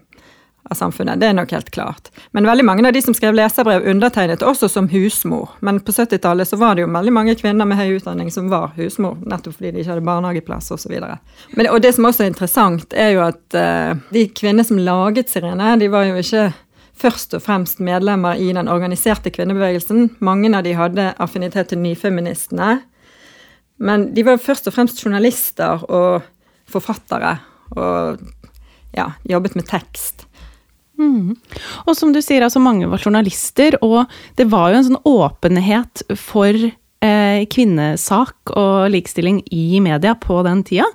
[0.71, 1.19] av samfunnet.
[1.19, 2.09] Det er nok helt klart.
[2.31, 5.51] Men veldig mange av de som skrev leserbrev, undertegnet også som husmor.
[5.59, 8.71] Men på 70-tallet så var det jo veldig mange kvinner med høy utdanning som var
[8.79, 10.95] husmor, nettopp fordi de ikke hadde barnehageplass osv.
[11.61, 15.75] Og det som også er interessant, er jo at uh, de kvinnene som laget Sirene,
[15.79, 16.49] de var jo ikke
[17.01, 20.17] først og fremst medlemmer i den organiserte kvinnebevegelsen.
[20.23, 22.79] Mange av de hadde affinitet til nyfeministene.
[23.81, 26.21] Men de var først og fremst journalister og
[26.69, 27.39] forfattere.
[27.73, 28.21] Og
[28.93, 30.27] ja, jobbet med tekst.
[31.01, 31.33] Mm.
[31.87, 34.05] Og som du sier, altså mange var journalister, og
[34.37, 40.61] det var jo en sånn åpenhet for eh, kvinnesak og likestilling i media på den
[40.67, 40.87] tida.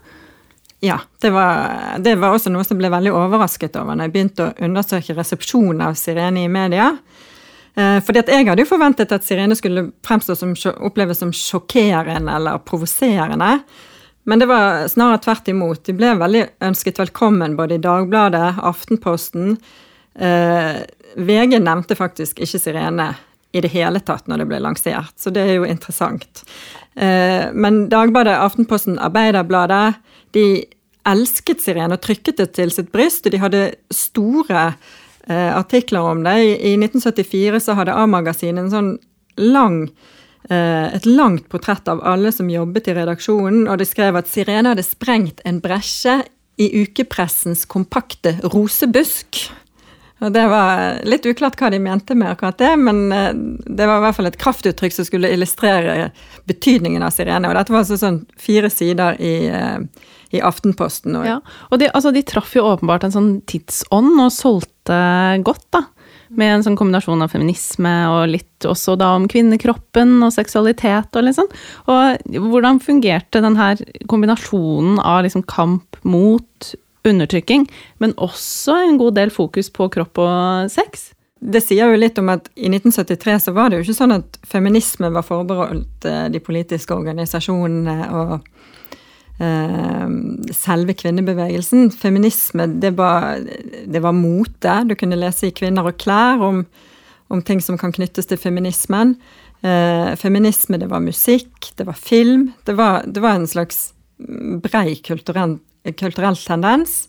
[0.85, 4.45] Ja, det var, det var, også noe som ble veldig overrasket over når jeg begynte
[4.47, 6.93] å undersøke resepsjonen av Sirene i media.
[7.77, 10.53] Eh, fordi at jeg hadde jo forventet at Sirene skulle fremstå som,
[10.87, 13.57] oppleves som sjokkerende eller provoserende.
[14.27, 15.85] Men det var snarere tvert imot.
[15.87, 19.57] De ble veldig ønsket velkommen både i Dagbladet, Aftenposten,
[20.17, 20.83] Eh,
[21.17, 23.11] VG nevnte faktisk ikke Sirene
[23.57, 26.43] i det hele tatt når det ble lansert, så det er jo interessant.
[26.97, 29.97] Eh, men Dagbladet, Aftenposten, Arbeiderbladet,
[30.37, 30.65] de
[31.07, 34.67] elsket Sirene og trykket det til sitt bryst, og de hadde store
[35.29, 36.37] eh, artikler om det.
[36.43, 38.93] I, I, 1974 så hadde A-magasinet en sånn
[39.41, 39.83] lang
[40.51, 44.75] eh, et langt portrett av alle som jobbet i redaksjonen, og de skrev at Sirene
[44.75, 46.23] hadde sprengt en bresje
[46.57, 49.47] i ukepressens kompakte rosebusk.
[50.25, 54.01] Og Det var litt uklart hva de mente med akkurat det, men eh, det var
[54.01, 56.11] i hvert fall et kraftuttrykk som skulle illustrere
[56.49, 57.51] betydningen av sirene.
[57.51, 61.19] Og dette var altså sånn fire sider i, eh, i Aftenposten.
[61.21, 61.37] Og, ja,
[61.69, 65.03] og de, altså, de traff jo åpenbart en sånn tidsånd og solgte
[65.45, 65.85] godt, da.
[66.37, 71.23] Med en sånn kombinasjon av feminisme og litt også da om kvinnekroppen og seksualitet og
[71.23, 71.53] litt sånn.
[71.93, 73.79] Og hvordan fungerte den her
[74.11, 76.73] kombinasjonen av liksom kamp mot
[77.11, 77.67] undertrykking,
[78.03, 81.11] men også en god del fokus på kropp og sex.
[81.37, 84.39] Det sier jo litt om at i 1973 så var det jo ikke sånn at
[84.49, 88.33] feminisme var forbeholdt eh, de politiske organisasjonene og
[89.43, 90.09] uh,
[90.57, 91.91] selve kvinnebevegelsen.
[91.93, 93.45] Feminisme, det var,
[93.85, 94.79] det var, mote.
[94.89, 96.65] Du kunne lese i Kvinner og klær om,
[97.29, 99.17] om ting som kan knyttes til feminismen.
[99.61, 102.51] Uh, feminisme, det var musikk, det var film.
[102.65, 103.91] Det var, det var en slags
[104.65, 104.97] brei
[105.95, 107.07] kulturell tendens,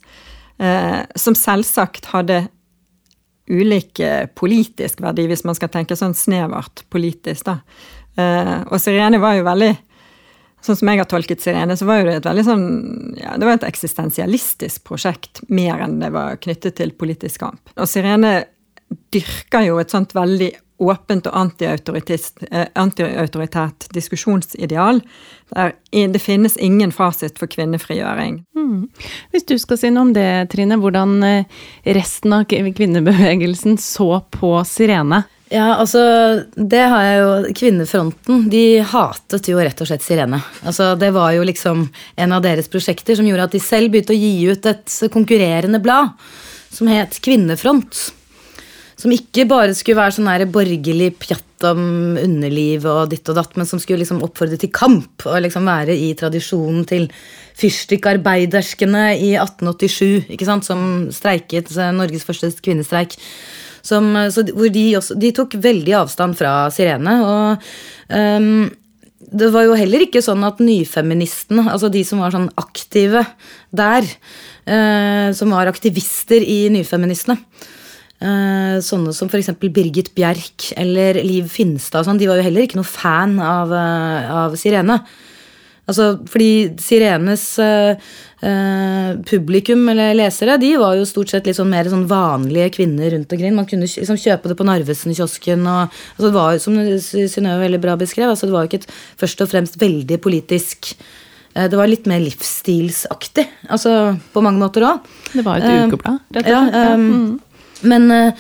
[0.60, 2.46] eh, som selvsagt hadde
[3.48, 4.02] ulik
[4.36, 7.62] politisk verdi, hvis man skal tenke sånn snevert politisk, da.
[8.18, 9.76] Eh, og Sirene var jo veldig
[10.66, 12.64] Sånn som jeg har tolket Sirene, så var jo det et veldig sånn
[13.20, 17.62] ja, Det var et eksistensialistisk prosjekt, mer enn det var knyttet til politisk kamp.
[17.78, 18.40] Og Sirene
[19.14, 25.02] dyrker jo et sånt veldig åpent og antiautoritist- eh, antiautoritært diskusjonsideal.
[25.56, 28.44] Der det finnes ingen fasit for kvinnefrigjøring.
[29.32, 31.46] Hvis du skal si noe om det, Trine, hvordan eh,
[31.86, 35.24] resten av kvinnebevegelsen så på Sirene?
[35.50, 36.02] Ja, altså,
[36.56, 40.42] det har jeg jo Kvinnefronten, de hatet jo rett og slett Sirene.
[40.68, 41.86] Altså, det var jo liksom
[42.20, 45.80] en av deres prosjekter som gjorde at de selv begynte å gi ut et konkurrerende
[45.80, 46.12] blad
[46.74, 48.10] som het Kvinnefront.
[48.98, 53.54] Som ikke bare skulle være sånn her borgerlig pjatt om underliv og ditt og datt,
[53.58, 57.06] men som skulle liksom oppfordre til kamp og liksom være i tradisjonen til
[57.58, 60.82] fyrstikkarbeiderskene i 1887, ikke sant, som
[61.14, 63.14] streiket eh, Norges første kvinnestreik.
[63.86, 67.16] Som, eh, så, hvor de, også, de tok veldig avstand fra Sirene.
[67.22, 67.70] Og
[68.18, 68.68] um,
[69.38, 73.26] det var jo heller ikke sånn at nyfeministene, altså de som var sånn aktive
[73.78, 74.06] der,
[74.70, 77.42] uh, som var aktivister i Nyfeministene,
[78.18, 79.52] sånne som f.eks.
[79.62, 83.74] Birgit Bjerk eller Liv Finstad, og sånn, de var jo heller ikke noe fan av,
[83.78, 85.02] eh, av Sirene.
[85.88, 86.50] Altså, fordi
[86.84, 88.10] Sirenes eh,
[88.44, 93.14] eh, publikum eller lesere de var jo stort sett litt sånn mer sånn vanlige kvinner
[93.14, 93.56] rundt omkring.
[93.56, 95.64] Man kunne liksom kjøpe det på Narvesen-kiosken.
[95.64, 96.82] og altså, det var jo, Som
[97.32, 98.92] Synnøve veldig bra beskrev, altså, det var jo ikke et
[99.24, 100.92] først og fremst veldig politisk
[101.56, 105.08] eh, Det var litt mer livsstilsaktig, altså på mange måter òg.
[105.32, 106.84] Det var et Eh, ukeblad, rett og ja, slett.
[106.84, 107.40] Ja, um.
[107.82, 108.34] Men, eh,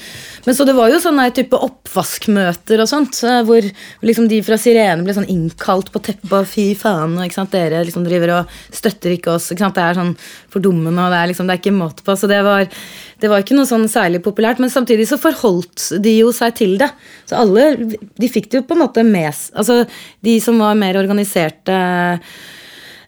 [0.45, 3.65] men så det var jo sånne type oppvaskmøter og sånt, eh, hvor
[4.05, 7.17] liksom de fra Sirene ble sånn innkalt på teppet fy faen,
[7.51, 9.51] dere liksom driver og støtter ikke oss.
[9.51, 10.15] ikke Det er sånn
[10.53, 12.17] fordummende, det er liksom, det er ikke måte på.
[12.17, 12.67] Så det var,
[13.19, 14.59] det var ikke noe sånn særlig populært.
[14.59, 16.89] Men samtidig så forholdt de jo seg til det.
[17.29, 17.75] Så alle
[18.17, 19.85] de fikk det jo på en måte med Altså
[20.23, 21.75] de som var mer organiserte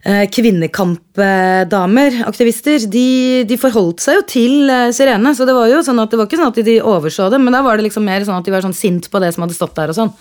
[0.06, 5.34] kvinnekampdamer, aktivister, de, de forholdt seg jo til eh, Sirene.
[5.36, 7.56] Så det var jo sånn at det var ikke sånn at de overså det, men
[7.56, 9.58] da var det liksom mer sånn at de var sånn sint på det som hadde
[9.58, 10.14] stått der og sånn.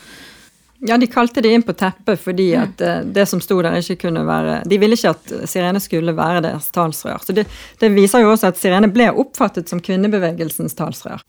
[0.86, 4.04] Ja, de kalte det inn på teppet fordi at eh, det som sto der, ikke
[4.04, 7.22] kunne være De ville ikke at Sirene skulle være deres talsrør.
[7.22, 7.48] Så det,
[7.80, 11.24] det viser jo også at Sirene ble oppfattet som kvinnebevegelsens talsrør.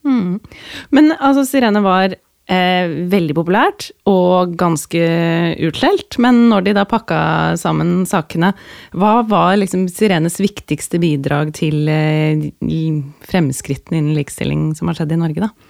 [0.93, 2.13] Men altså, Sirene var
[2.49, 5.01] eh, veldig populært og ganske
[5.69, 6.19] utskjelt.
[6.21, 7.21] Men når de da pakka
[7.61, 8.53] sammen sakene,
[8.97, 12.49] hva var liksom Sirenes viktigste bidrag til eh,
[13.29, 15.68] fremskrittene innen likestilling som har skjedd i Norge, da?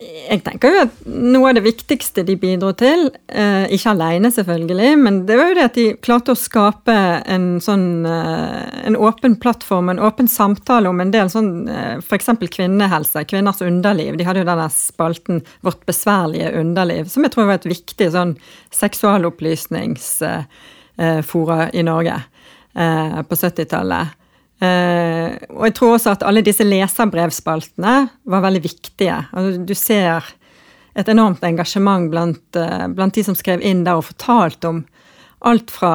[0.00, 4.96] Jeg tenker jo at noe av det viktigste de bidro til, eh, ikke alene selvfølgelig,
[4.96, 9.36] men det var jo det at de klarte å skape en sånn eh, en åpen
[9.42, 12.32] plattform, en åpen samtale om en del sånn eh, f.eks.
[12.48, 14.16] kvinnehelse, kvinners underliv.
[14.16, 18.38] De hadde jo denne spalten Vårt besværlige underliv, som jeg tror var et viktig sånn
[18.72, 24.16] seksualopplysningsfora i Norge eh, på 70-tallet.
[24.60, 27.94] Eh, og jeg tror også at alle disse leserbrevspaltene
[28.28, 29.16] var veldig viktige.
[29.32, 30.26] Altså, du ser
[30.98, 34.82] et enormt engasjement blant, eh, blant de som skrev inn der og fortalte om
[35.48, 35.94] alt fra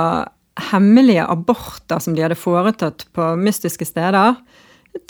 [0.71, 4.39] hemmelige aborter som de hadde foretatt på mystiske steder,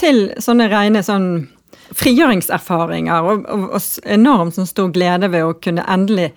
[0.02, 1.46] til sånne rene sånn
[1.94, 6.32] frigjøringserfaringer og, og, og enormt sånn stor glede ved å kunne endelig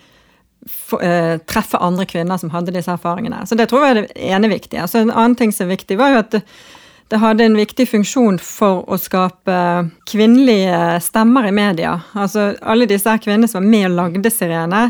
[0.68, 3.46] for, eh, treffe andre kvinner som hadde disse erfaringene.
[3.48, 4.84] Så det tror jeg er det ene viktige.
[4.90, 6.38] Så en annen ting som er viktig, var jo at
[7.08, 9.58] det, hadde en viktig funksjon for å skape
[10.08, 11.94] kvinnelige stemmer i media.
[12.12, 14.82] Altså alle disse her kvinnene som var med og lagde Sirene,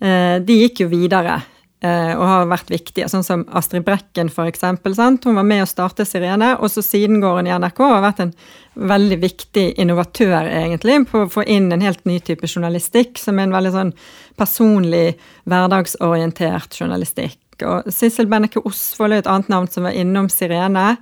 [0.00, 1.38] eh, de gikk jo videre
[1.84, 3.08] eh, og har vært viktige.
[3.12, 4.96] Sånn som Astrid Brekken, for eksempel.
[4.98, 5.26] Sant?
[5.28, 8.04] Hun var med å starte Sirene, og så siden går hun i NRK og har
[8.08, 8.34] vært en
[8.76, 13.48] veldig viktig innovatør, egentlig, på å få inn en helt ny type journalistikk, som er
[13.48, 13.96] en veldig sånn
[14.36, 15.16] personlig,
[15.48, 17.40] hverdagsorientert journalistikk.
[17.64, 20.96] Og Sissel Benneke Osvold er et annet navn som var innom Sirene.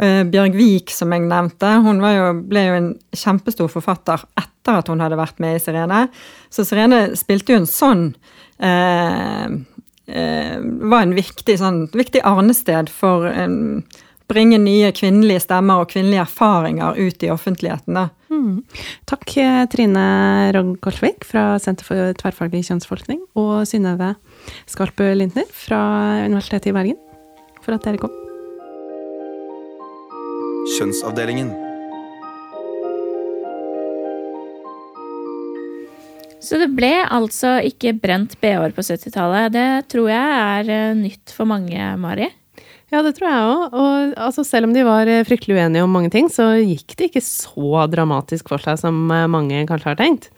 [0.00, 4.90] Uh, Bjørg Vik, som jeg nevnte, hun jo, ble jo en kjempestor forfatter etter at
[4.90, 6.06] hun hadde vært med i Sirene.
[6.50, 8.02] Så Sirene spilte jo en sånn
[8.58, 9.44] eh,
[10.08, 13.46] eh, Var en viktig, sånn, viktig arnested for å
[14.30, 18.00] bringe nye kvinnelige stemmer og kvinnelige erfaringer ut i offentligheten.
[18.00, 18.08] da.
[19.04, 24.14] Takk, eh, Trine Rogn Korsvik fra Senter for tverrfaglig kjønnsforskning, og Synnøve
[24.66, 27.00] Skarpe Lintner fra Universitetet i Bergen,
[27.62, 28.23] for at dere kom.
[30.64, 31.50] Kjønnsavdelingen.
[36.40, 39.52] Så det ble altså ikke brent BH-er på 70-tallet.
[39.52, 42.30] Det tror jeg er eh, nytt for mange, Mari.
[42.92, 43.76] Ja, det tror jeg òg.
[43.76, 47.10] Og altså, selv om de var eh, fryktelig uenige om mange ting, så gikk det
[47.10, 50.32] ikke så dramatisk for seg som eh, mange kanskje har tenkt.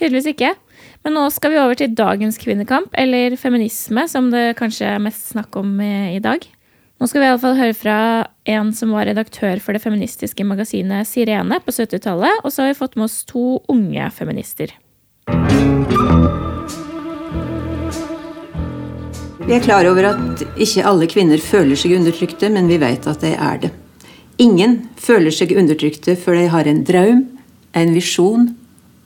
[0.00, 0.56] Tydeligvis ikke.
[1.06, 5.36] Men nå skal vi over til dagens kvinnekamp, eller feminisme, som det kanskje er mest
[5.36, 6.42] snakk om i dag.
[6.98, 7.96] Nå skal vi i alle fall høre fra
[8.50, 12.78] en som var redaktør for det feministiske magasinet Sirene på 70-tallet, og så har vi
[12.80, 14.72] fått med oss to unge feminister.
[19.46, 23.22] Vi er klar over at ikke alle kvinner føler seg undertrykte, men vi vet at
[23.22, 23.70] de er det.
[24.42, 27.22] Ingen føler seg undertrykte før de har en drøm,
[27.78, 28.50] en visjon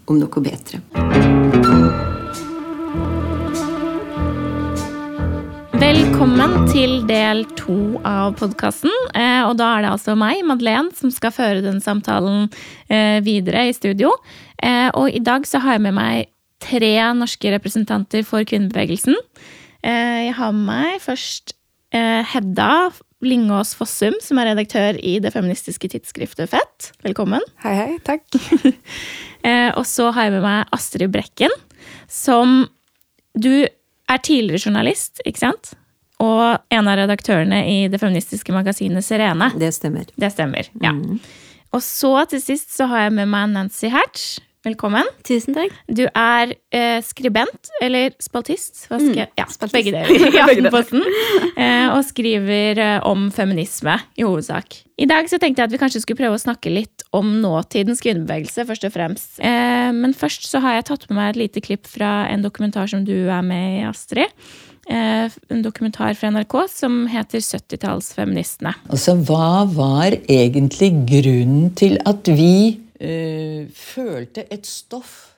[0.08, 1.61] om noe bedre.
[5.82, 8.92] Velkommen til del to av podkasten.
[9.18, 12.44] Eh, og da er det altså meg, Madeleine, som skal føre den samtalen
[12.86, 14.12] eh, videre i studio.
[14.62, 16.30] Eh, og i dag så har jeg med meg
[16.62, 19.18] tre norske representanter for kvinnebevegelsen.
[19.82, 21.56] Jeg har med meg først
[21.90, 22.70] Hedda
[23.26, 26.92] Lingås Fossum, som er redaktør i det feministiske tidsskriftet Fett.
[27.02, 27.42] Velkommen.
[27.66, 27.92] Hei, hei.
[28.06, 28.22] Takk.
[29.80, 31.62] Og så har jeg med meg Astrid Brekken,
[32.06, 32.60] som
[33.34, 33.66] Du
[34.14, 35.72] er tidligere journalist, ikke sant?
[36.22, 39.50] Og en av redaktørene i det feministiske magasinet Serene.
[39.58, 40.06] Det stemmer.
[40.14, 40.92] Det stemmer, ja.
[41.72, 44.36] Og så til sist så har jeg med meg Nancy Hertz.
[44.62, 45.08] Velkommen.
[45.26, 45.72] Tusen takk.
[45.90, 49.30] Du er eh, skribent, eller spaltist, hva skal jeg?
[49.40, 49.74] Ja, spaltist.
[49.74, 51.02] begge deler i Aftenposten.
[51.58, 54.76] eh, og skriver eh, om feminisme, i hovedsak.
[55.02, 58.04] I dag så tenkte jeg at vi kanskje skulle prøve å snakke litt om nåtidens
[58.06, 59.32] kvinnebevegelse, først og fremst.
[59.42, 62.86] Eh, men først så har jeg tatt med meg et lite klipp fra en dokumentar
[62.92, 64.30] som du er med i, Astrid.
[64.86, 68.76] Eh, en dokumentar fra NRK som heter 70-tallsfeministene.
[68.94, 75.32] Altså, hva var egentlig grunnen til at vi eh, følte et stoff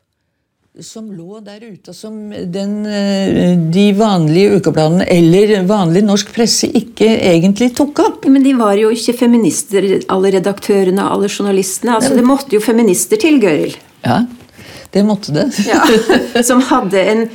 [0.83, 6.67] som lå der ute, og som den, eh, de vanlige ukebladene eller vanlig norsk presse
[6.67, 8.27] ikke egentlig tok opp?
[8.27, 11.95] Men de var jo ikke feminister, alle redaktørene alle journalistene.
[11.95, 13.77] Altså, det måtte jo feminister til, Gøril.
[14.03, 14.25] Ja,
[14.91, 15.47] det måtte det.
[15.69, 15.79] Ja.
[16.49, 17.29] Som hadde en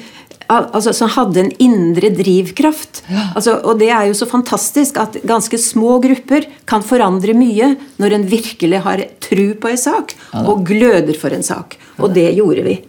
[0.49, 3.03] Altså, som hadde en indre drivkraft.
[3.37, 8.17] Altså, og det er jo så fantastisk at ganske små grupper kan forandre mye når
[8.17, 11.77] en virkelig har tru på en sak og gløder for en sak.
[12.01, 12.79] Og det gjorde vi.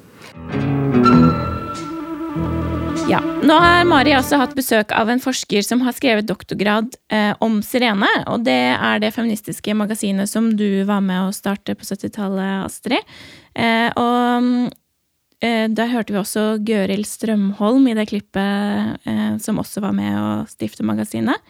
[3.11, 7.33] Ja, Nå har Mari også hatt besøk av en forsker som har skrevet doktorgrad eh,
[7.42, 8.09] om sirene.
[8.31, 13.16] Og det er det feministiske magasinet som du var med å starte på 70-tallet, Astrid.
[13.53, 14.77] Eh, og eh,
[15.40, 20.26] da hørte vi også Gøril Strømholm i det klippet eh, som også var med å
[20.50, 21.40] stifte magasinet.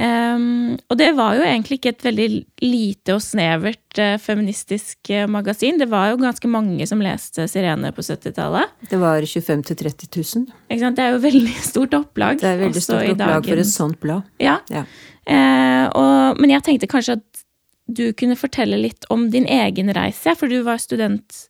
[0.00, 2.26] Og det var jo egentlig ikke et veldig
[2.62, 5.78] lite og snevert eh, feministisk eh, magasin.
[5.80, 8.72] Det var jo ganske mange som leste Sirene på 70-tallet.
[8.90, 10.58] Det var 25 000-30 000.
[10.70, 10.98] Ikke sant?
[10.98, 12.40] Det er jo veldig stort opplag.
[12.42, 14.26] Det er veldig stort opplag for et sånt blad.
[14.42, 14.58] Ja.
[14.72, 14.86] Ja.
[15.30, 17.44] Eh, og, men jeg tenkte kanskje at
[17.90, 21.46] du kunne fortelle litt om din egen reise, for du var student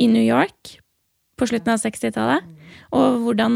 [0.00, 0.78] i New York
[1.38, 2.50] på slutten av 60-tallet.
[2.94, 3.54] Og hvordan,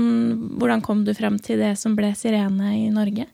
[0.59, 3.29] hvordan kom du frem til det som ble Sirene i Norge?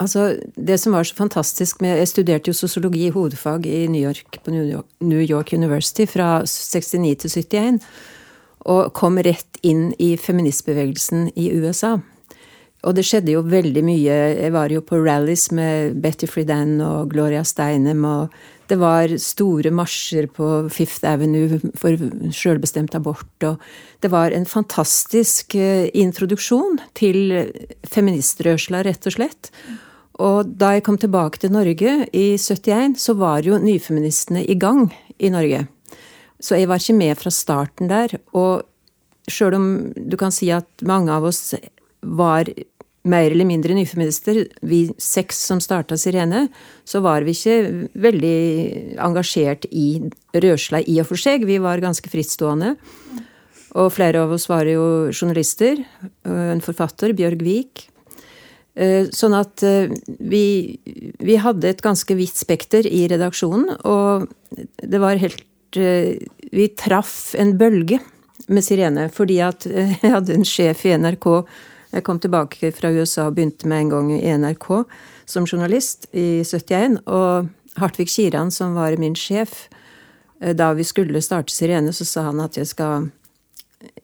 [0.00, 4.00] Altså, Det som var så fantastisk med Jeg studerte jo sosiologi i hovedfag i New
[4.00, 7.80] York, på New York, New York University fra 69 til 71.
[8.60, 11.98] Og kom rett inn i feministbevegelsen i USA.
[12.88, 14.14] Og det skjedde jo veldig mye.
[14.40, 18.04] Jeg var jo på rallies med Betty Friedan og Gloria Steinem.
[18.08, 18.32] og
[18.68, 21.96] Det var store marsjer på Fifth Avenue for
[22.32, 23.44] sjølbestemt abort.
[23.44, 23.60] og
[24.00, 27.52] Det var en fantastisk eh, introduksjon til
[27.84, 29.50] feministrørsla, rett og slett.
[30.20, 34.88] Og da jeg kom tilbake til Norge i 71, så var jo nyfeministene i gang
[35.18, 35.66] i Norge.
[36.40, 38.16] Så jeg var ikke med fra starten der.
[38.32, 38.64] Og
[39.28, 41.52] sjøl om du kan si at mange av oss
[42.00, 42.50] var
[43.08, 46.46] mer eller mindre nyfeminister, vi seks som starta Sirene,
[46.84, 48.40] så var vi ikke veldig
[49.00, 50.02] engasjert i
[50.36, 51.46] rørsla i og for seg.
[51.48, 52.74] Vi var ganske frittstående.
[53.78, 55.80] Og flere av oss var jo journalister.
[56.26, 57.86] En forfatter, Bjørg Vik.
[58.74, 60.78] Eh, Sånn at eh, vi,
[61.18, 64.28] vi hadde et ganske vidt spekter i redaksjonen, og
[64.78, 65.42] det var helt
[65.78, 67.98] eh, Vi traff en bølge
[68.50, 71.26] med Sirene, fordi at jeg hadde en sjef i NRK
[71.90, 74.68] Jeg kom tilbake fra USA og begynte med en gang i NRK
[75.30, 77.50] som journalist i 71, og
[77.80, 79.68] Hartvig Kiran, som var min sjef
[80.40, 83.10] eh, da vi skulle starte Sirene, så sa han at jeg skal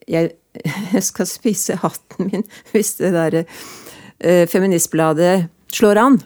[0.07, 0.33] jeg,
[0.93, 3.45] jeg skal spise hatten min hvis det derre
[4.19, 6.19] eh, feministbladet slår an.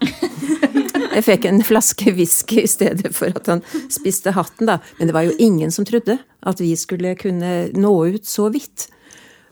[1.12, 4.78] Jeg fikk en flaske whisky i stedet for at han spiste hatten, da.
[4.98, 6.16] Men det var jo ingen som trodde
[6.48, 8.88] at vi skulle kunne nå ut så vidt.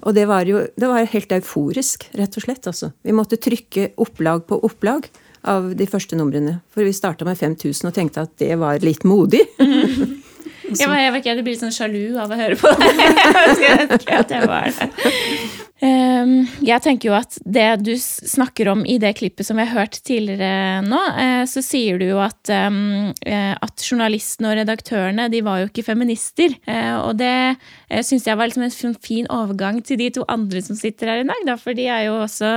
[0.08, 2.68] Og det var jo det var helt euforisk, rett og slett.
[2.72, 2.92] altså.
[3.04, 5.10] Vi måtte trykke opplag på opplag
[5.48, 6.60] av de første numrene.
[6.74, 9.46] For vi starta med 5000 og tenkte at det var litt modig.
[10.70, 12.90] Jeg, var, jeg, vet ikke, jeg blir litt sånn sjalu av å høre på det.
[13.00, 15.64] Jeg husker ikke at jeg var der.
[15.80, 19.78] Ehm, jeg tenker jo at det du snakker om i det klippet som vi har
[19.78, 25.30] hørt tidligere nå, eh, så sier du jo at, ehm, eh, at journalistene og redaktørene
[25.32, 26.58] de var jo ikke feminister.
[26.68, 27.56] Eh, og det
[28.04, 31.30] syns jeg var liksom en fin overgang til de to andre som sitter her i
[31.30, 31.46] dag.
[31.48, 32.52] Da, for de er jo også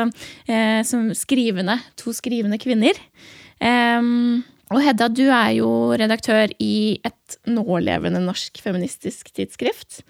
[0.84, 2.98] som skrivende, to skrivende kvinner.
[3.62, 4.42] Ehm,
[4.72, 10.00] og Hedda, du er jo redaktør i et nålevende norsk feministisk tidsskrift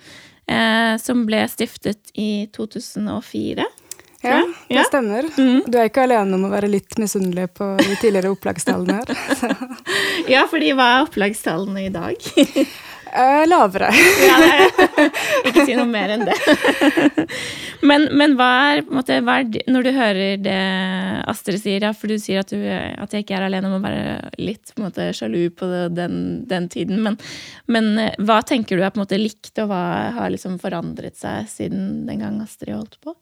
[0.52, 3.66] eh, som ble stiftet i 2004.
[4.22, 4.38] Ja,
[4.68, 4.84] det ja.
[4.86, 5.26] stemmer.
[5.36, 5.64] Mm.
[5.66, 9.66] Du er ikke alene om å være litt misunnelig på de tidligere opplagstallene her.
[10.36, 12.30] ja, fordi hva er opplagstallene i dag?
[13.12, 13.90] Uh, lavere.
[14.24, 14.36] ja,
[15.48, 16.36] ikke si noe mer enn det.
[17.90, 20.60] men, men hva, er, måte, hva er, Når du hører det
[21.28, 23.82] Astrid sier, ja, for du sier at, du, at, jeg ikke er alene om å
[23.84, 26.16] være litt på måte, sjalu på den,
[26.48, 27.18] den tiden, men,
[27.68, 29.82] men, eh, hva tenker du er på en måte likt, og hva
[30.16, 33.14] har liksom forandret seg siden den gang Astrid holdt på?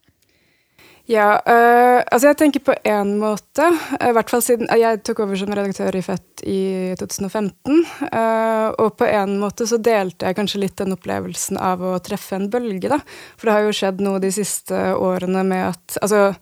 [1.09, 5.38] Ja, øh, altså jeg tenker på én måte, i hvert fall siden jeg tok over
[5.38, 6.61] som redaktør i Fett i
[7.01, 7.80] 2015.
[8.07, 12.36] Øh, og på en måte så delte jeg kanskje litt den opplevelsen av å treffe
[12.36, 13.01] en bølge, da.
[13.36, 16.34] For det har jo skjedd noe de siste årene med at Altså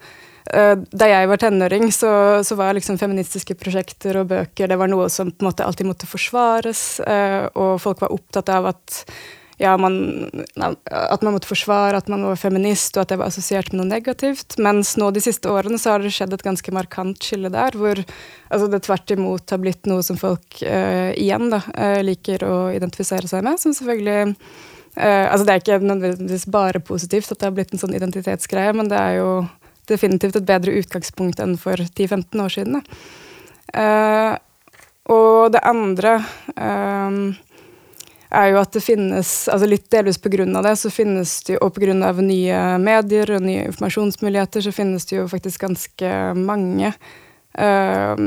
[0.48, 5.10] da jeg var tenåring, så, så, var liksom feministiske prosjekter og bøker det var noe
[5.12, 7.02] som på en måte alltid måtte forsvares,
[7.52, 9.02] og folk var opptatt av at
[9.58, 10.28] ja, man,
[10.86, 13.90] at man måtte forsvare at man var feminist, og at det var assosiert med noe
[13.90, 14.54] negativt.
[14.62, 17.98] Mens nå de siste årene så har det skjedd et ganske markant skille der, hvor
[17.98, 22.56] altså, det tvert imot har blitt noe som folk uh, igjen da, uh, liker å
[22.70, 23.58] identifisere seg med.
[23.58, 27.82] Som selvfølgelig uh, Altså det er ikke nødvendigvis bare positivt at det har blitt en
[27.82, 29.32] sånn identitetsgreie, men det er jo
[29.90, 32.80] definitivt et bedre utgangspunkt enn for 10-15 år siden.
[35.08, 36.18] Og det andre
[36.52, 37.30] um,
[38.30, 40.44] er jo at det finnes, altså litt delvis pga.
[40.44, 41.94] det, så finnes det jo, og pga.
[42.20, 46.92] nye medier og nye informasjonsmuligheter, så finnes det jo faktisk ganske mange
[47.58, 48.22] øh,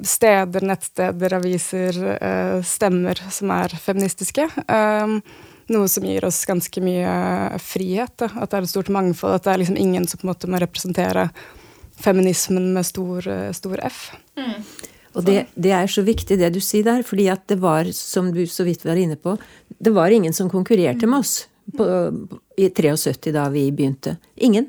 [0.00, 4.48] steder, nettsteder, aviser, øh, stemmer som er feministiske.
[4.64, 5.20] Øh,
[5.68, 8.14] noe som gir oss ganske mye frihet.
[8.16, 8.30] Da.
[8.40, 9.36] At det er et stort mangfold.
[9.36, 11.28] At det er liksom ingen som på en måte må representere
[11.98, 14.14] feminismen med stor, stor F.
[14.38, 14.62] Mm.
[15.16, 18.32] Og det, det, er så viktig det du sier der, fordi at det var, som
[18.34, 19.36] du så vidt var inne på,
[19.78, 21.46] det var ingen som konkurrerte med oss
[21.76, 21.86] på,
[22.58, 24.18] i 73 da vi begynte.
[24.36, 24.68] Ingen.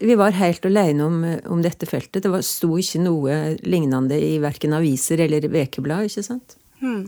[0.00, 1.18] Vi var helt alene om,
[1.52, 2.24] om dette feltet.
[2.24, 6.56] Det sto ikke noe lignende i verken aviser eller ukeblad, ikke sant?
[6.80, 7.06] Hmm.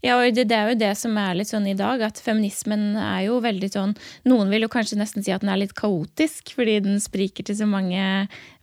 [0.00, 2.94] Ja, og det, det, er jo det som er litt sånn i dag, at feminismen
[2.96, 3.92] er jo veldig sånn
[4.28, 7.58] Noen vil jo kanskje nesten si at den er litt kaotisk, fordi den spriker til
[7.58, 8.00] så mange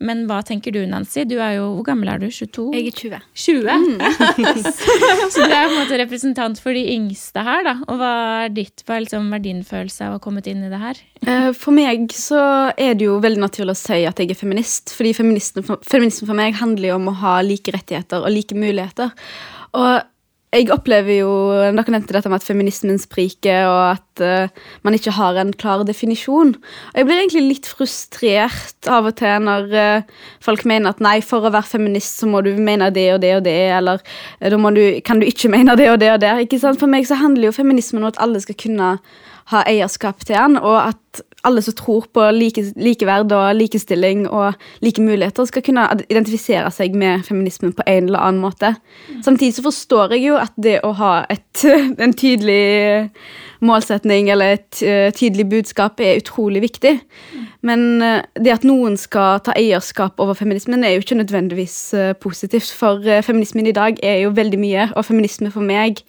[0.01, 1.27] Men hva tenker du, Nancy?
[1.29, 2.27] Du er jo Hvor gammel er du?
[2.33, 2.65] 22?
[2.73, 3.21] Jeg er 20.
[3.37, 3.69] 20?
[3.85, 4.65] Mm.
[5.35, 7.75] så du er på en måte representant for de yngste her, da.
[7.85, 8.13] Og hva
[8.47, 10.71] er, ditt, hva er, liksom, hva er din følelse av å ha kommet inn i
[10.73, 11.01] det her?
[11.21, 12.41] Eh, for meg så
[12.73, 14.93] er det jo veldig naturlig å si at jeg er feminist.
[14.97, 19.13] Fordi feminisme for meg handler jo om å ha like rettigheter og like muligheter.
[19.77, 20.05] Og
[20.55, 25.11] jeg opplever jo Dere nevnte dette med at feminismen spriker, og at uh, man ikke
[25.17, 26.53] har en klar definisjon.
[26.55, 31.19] Og Jeg blir egentlig litt frustrert av og til når uh, folk mener at nei,
[31.25, 34.47] for å være feminist så må du mene det og det og det, eller uh,
[34.47, 36.33] da du, kan du ikke mene det og det og det.
[36.47, 36.79] Ikke sant?
[36.79, 38.95] For meg så handler jo feminismen om at alle skal kunne
[39.51, 44.57] ha eierskap til den, og at alle som tror på like, likeverd og likestilling og
[44.83, 48.73] like muligheter, skal kunne identifisere seg med feminismen på en eller annen måte.
[49.25, 51.63] Samtidig så forstår jeg jo at det å ha et,
[52.03, 53.11] en tydelig
[53.65, 56.95] målsetning eller et uh, tydelig budskap er utrolig viktig.
[57.65, 62.11] Men uh, det at noen skal ta eierskap over feminismen, er jo ikke nødvendigvis uh,
[62.21, 62.71] positivt.
[62.77, 66.03] For feminismen i dag er jo veldig mye, og feminisme for meg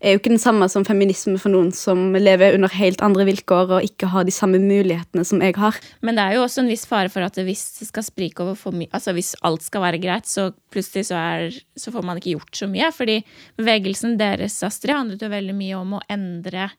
[0.00, 3.74] er jo ikke den samme som feminisme for noen som lever under helt andre vilkår
[3.76, 5.76] og ikke har de samme mulighetene som jeg har.
[6.00, 9.82] Men det er jo også en viss fare for at hvis Altså hvis alt skal
[9.82, 12.90] være greit, så plutselig så, er, så får man ikke gjort så mye.
[12.94, 13.18] Fordi
[13.60, 16.70] bevegelsen deres, Astrid, handlet jo veldig mye om å endre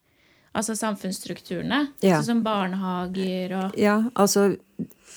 [0.52, 1.86] altså samfunnsstrukturene.
[2.04, 2.20] Ja.
[2.20, 4.52] Sånn som barnehager og Ja, altså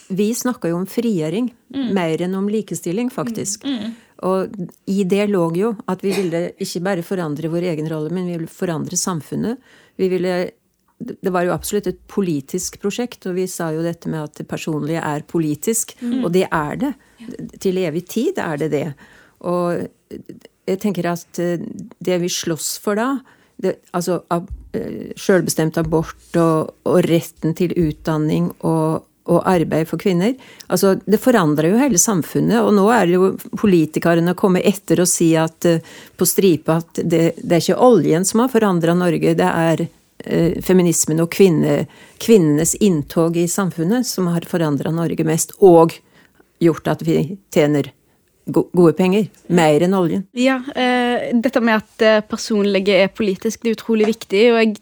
[0.08, 1.86] vi snakka jo om frigjøring mm.
[1.96, 3.64] mer enn om likestilling, faktisk.
[3.64, 3.78] Mm.
[3.78, 3.94] Mm.
[4.24, 4.58] Og
[4.90, 8.36] i det lå jo at vi ville ikke bare forandre vår egen rolle, men vi
[8.36, 9.60] ville forandre samfunnet.
[10.00, 10.36] Vi ville
[11.04, 14.48] det var jo absolutt et politisk prosjekt, og vi sa jo dette med at det
[14.50, 15.96] personlige er politisk.
[16.00, 16.18] Mm.
[16.24, 16.92] Og det er det.
[17.62, 18.88] Til evig tid er det det.
[19.44, 19.86] Og
[20.64, 21.64] jeg tenker at eh,
[22.04, 23.08] det vi slåss for da,
[23.60, 24.48] det, altså ab,
[25.20, 30.34] selvbestemt abort og, og retten til utdanning og og arbeid for kvinner.
[30.68, 35.08] Altså, det forandrer jo hele samfunnet, og nå er det jo politikerne komme etter og
[35.08, 39.32] si at uh, på stripe at det, det, er ikke oljen som har forandra Norge,
[39.38, 39.92] det er eh,
[40.64, 41.84] feminismen og kvinne,
[42.22, 45.92] kvinnenes inntog i samfunnet som har forandra Norge mest, og
[46.62, 47.18] gjort at vi
[47.54, 47.90] tjener
[48.46, 49.28] gode penger.
[49.54, 50.24] Mer enn oljen.
[50.36, 54.50] Ja, eh, dette med at det personlige er politisk, det er utrolig viktig.
[54.52, 54.74] og jeg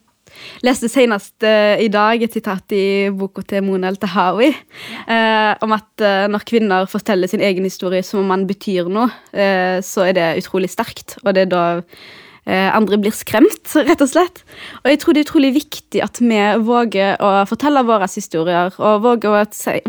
[0.64, 5.90] leste senest uh, i dag et sitat i boka til Mona Eltahawi uh, om at
[6.00, 9.12] uh, når kvinner forteller sin egen historie som om man betyr noe,
[9.84, 11.18] så er det utrolig sterkt.
[11.22, 14.40] Og det er da Eh, andre blir skremt, rett og slett.
[14.82, 19.04] Og jeg tror det er utrolig viktig at vi våger å fortelle våre historier, og
[19.04, 19.42] våger å,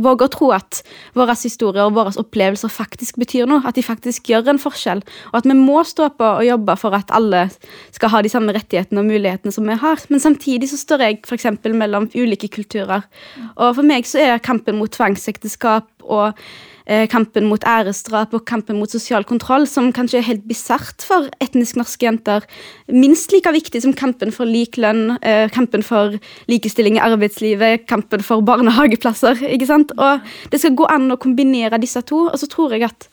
[0.05, 0.81] våger å tro at
[1.17, 3.63] våre historier og våre opplevelser faktisk betyr noe.
[3.65, 5.01] At de faktisk gjør en forskjell.
[5.31, 7.47] Og at vi må stå på og jobbe for at alle
[7.95, 10.05] skal ha de samme rettighetene og mulighetene som vi har.
[10.13, 11.49] Men samtidig så står jeg f.eks.
[11.73, 13.07] mellom ulike kulturer.
[13.55, 16.72] Og for meg så er kampen mot tvangsekteskap og Eh,
[17.11, 21.77] kampen mot æresdrap og kampen mot sosial kontroll, som kanskje er helt bisart for etnisk
[21.79, 22.43] norske jenter.
[22.91, 26.17] Minst like viktig som kampen for lik lønn, eh, kampen for
[26.51, 29.41] likestilling i arbeidslivet, kampen for barnehageplasser.
[29.53, 29.91] ikke sant?
[29.97, 32.29] Og Det skal gå an å kombinere disse to.
[32.29, 33.07] Og så tror jeg at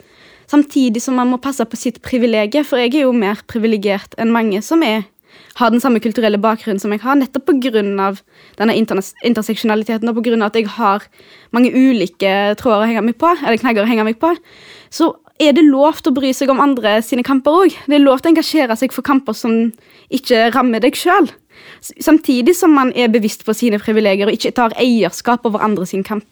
[0.48, 4.32] samtidig som man må passe på sitt privilegium, for jeg er jo mer privilegert enn
[4.32, 5.04] mange som er
[5.60, 8.10] har den samme kulturelle bakgrunnen som jeg har, nettopp pga.
[8.58, 10.36] denne interseksjonaliteten og pga.
[10.46, 11.06] at jeg har
[11.52, 14.34] mange ulike tråder å henge meg på, eller knagger å henge meg på,
[14.90, 17.76] så er det lov til å bry seg om andre sine kamper òg.
[17.86, 19.70] Det er lov til å engasjere seg for kamper som
[20.12, 21.30] ikke rammer deg sjøl.
[21.80, 26.04] Samtidig som man er bevisst på sine privilegier og ikke tar eierskap over andre sin
[26.06, 26.24] kamp.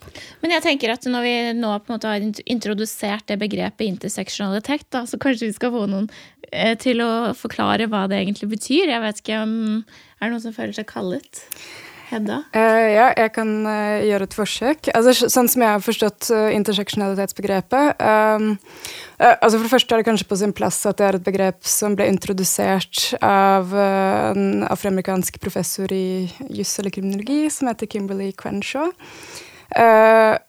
[0.43, 4.87] Men jeg tenker at når vi nå på en måte har introdusert det begrepet interseksjonalitet,
[4.93, 6.09] da, så kanskje vi skal få noen
[6.83, 8.93] til å forklare hva det egentlig betyr.
[8.93, 9.53] Jeg vet ikke om
[10.19, 11.45] Er det noen som føler seg kallet?
[12.09, 12.39] Hedda?
[12.57, 14.89] Uh, ja, jeg kan uh, gjøre et forsøk.
[14.97, 18.55] Altså, sånn som jeg har forstått uh, interseksjonalitetsbegrepet um,
[19.19, 21.69] altså For det første er det kanskje på sin plass at det er et begrep
[21.69, 28.93] som ble introdusert av en afroamerikansk professor i juss eller kriminologi som heter Kimberly Crenshaw.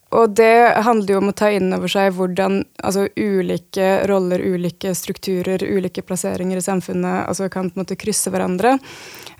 [0.10, 4.95] Og det handler jo om å ta inn over seg hvordan altså, ulike roller, ulike
[4.97, 8.78] strukturer, ulike plasseringer i samfunnet altså, kan på en måte krysse hverandre.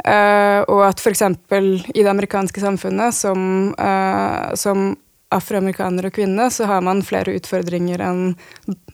[0.06, 1.26] Uh, og at f.eks.
[1.26, 4.94] i det amerikanske samfunnet, som, uh, som
[5.34, 8.24] afroamerikaner og kvinne, så har man flere utfordringer enn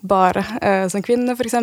[0.07, 1.59] bare uh, som kvinne, f.eks.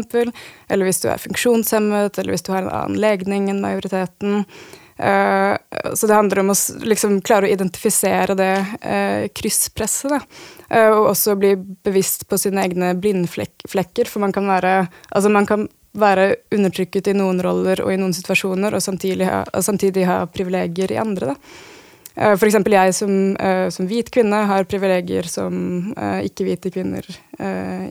[0.69, 4.45] Eller hvis du er funksjonshemmet, eller hvis du har en annen legning enn majoriteten.
[4.99, 5.57] Uh,
[5.95, 10.13] så det handler om å liksom, klare å identifisere det uh, krysspresset.
[10.13, 10.21] da.
[10.93, 14.75] og også bli bevisst på sine egne blindflekker, for man kan være
[15.13, 19.43] Altså, man kan være undertrykket i noen roller og i noen situasjoner, og samtidig ha,
[19.45, 21.35] og samtidig ha privilegier i andre.
[21.35, 21.72] da.
[22.17, 22.59] Uh, F.eks.
[22.75, 27.07] jeg som, uh, som, hvit kvinne har privilegier som uh, ikke-hvite kvinner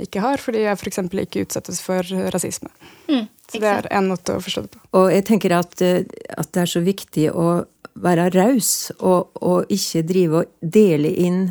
[0.01, 0.99] ikke har, fordi jeg f.eks.
[1.11, 2.69] ikke utsettes for rasisme.
[3.09, 4.80] Mm, så det er en måte å forstå det på.
[4.95, 7.47] Og jeg tenker at, at det er så viktig å
[7.99, 11.41] være raus, og, og ikke drive og dele inn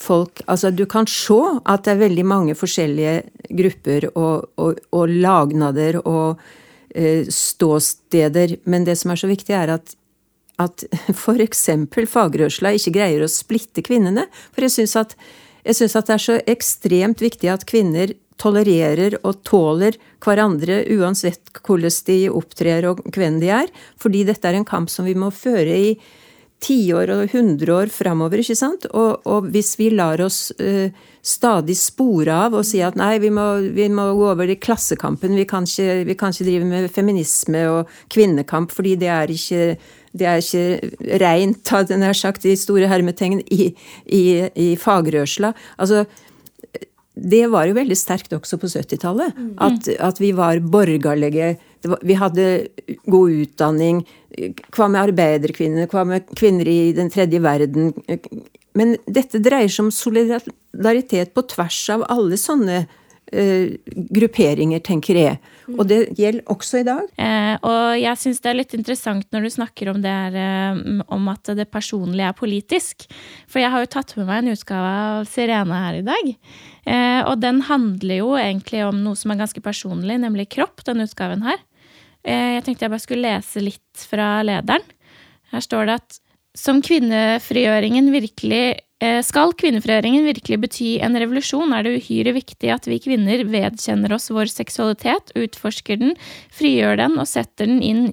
[0.00, 3.18] folk Altså, du kan se at det er veldig mange forskjellige
[3.58, 6.40] grupper og, og, og lagnader og
[6.94, 9.94] eh, ståsteder, men det som er så viktig, er at
[10.60, 10.84] at
[11.24, 14.26] for eksempel fagrørsla ikke greier å splitte kvinnene.
[14.54, 15.14] For jeg syns at,
[15.64, 22.22] at, det er så ekstremt viktig at kvinner tolererer og tåler hverandre uansett hvordan de
[22.32, 23.68] opptrer og hvem de er,
[24.00, 25.92] fordi dette er en kamp som vi må føre i
[26.60, 28.84] tiår og hundreår framover, ikke sant?
[28.92, 30.92] Og, og, hvis vi lar oss uh,
[31.24, 33.46] stadig spore av og si at nei, vi må,
[33.76, 37.64] vi må gå over i klassekampen, vi kan, ikke, vi kan, ikke, drive med feminisme
[37.72, 39.64] og kvinnekamp, fordi det er ikke,
[40.16, 43.70] det er ikke reint, hadde jeg sagt, i store hermetegn, i,
[44.06, 44.24] i,
[44.58, 45.52] i fagrørsla.
[45.78, 46.04] Altså,
[47.20, 49.36] det var jo veldig sterkt også på 70-tallet.
[49.36, 49.52] Mm.
[49.66, 51.52] At, at, vi var borgerlige.
[51.84, 52.46] Var, vi hadde
[53.06, 54.04] god utdanning.
[54.74, 55.90] Hva med arbeiderkvinner?
[55.90, 57.92] Hva med kvinner i den tredje verden?
[58.78, 62.84] Men dette dreier seg om solidaritet på tvers av alle sånne
[63.30, 63.76] Uh,
[64.10, 65.38] grupperinger, tenker jeg.
[65.76, 67.06] Og det gjelder også i dag.
[67.20, 70.80] Eh, og jeg syns det er litt interessant når du snakker om her, eh,
[71.14, 73.06] om at det personlige er politisk.
[73.50, 76.32] For jeg har jo tatt med meg en utgave av Sirene her i dag.
[76.90, 81.06] Eh, og den handler jo egentlig om noe som er ganske personlig, nemlig kropp, denne
[81.06, 81.60] utgaven her.
[82.24, 84.84] Eh, jeg tenkte jeg bare skulle lese litt fra lederen.
[85.54, 86.20] Her står det at
[86.56, 88.86] som kvinnefrigjøringen virkelig eh,
[89.24, 94.28] skal kvinnefrigjøringen virkelig bety en revolusjon, er det uhyre viktig at vi kvinner vedkjenner oss
[94.28, 96.12] vår seksualitet, utforsker den,
[96.52, 98.04] frigjør den og setter den inn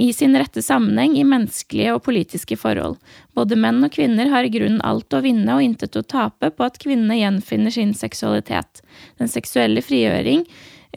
[0.00, 2.96] i sin rette sammenheng i menneskelige og politiske forhold.
[3.36, 6.66] Både menn og kvinner har i grunnen alt å vinne og intet å tape på
[6.66, 8.82] at kvinnene gjenfinner sin seksualitet.
[9.20, 10.46] Den seksuelle frigjøring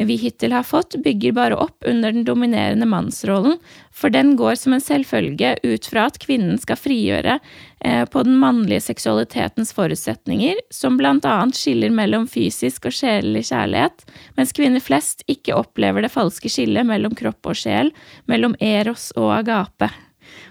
[0.05, 3.57] vi hittil har fått, bygger bare opp under den dominerende mannsrollen,
[3.91, 8.37] for den går som en selvfølge ut fra at kvinnen skal frigjøre eh, på den
[8.37, 14.05] mannlige seksualitetens forutsetninger, som blant annet skiller mellom fysisk og sjelelig kjærlighet,
[14.37, 17.93] mens kvinner flest ikke opplever det falske skillet mellom kropp og sjel,
[18.29, 19.89] mellom eros og agape.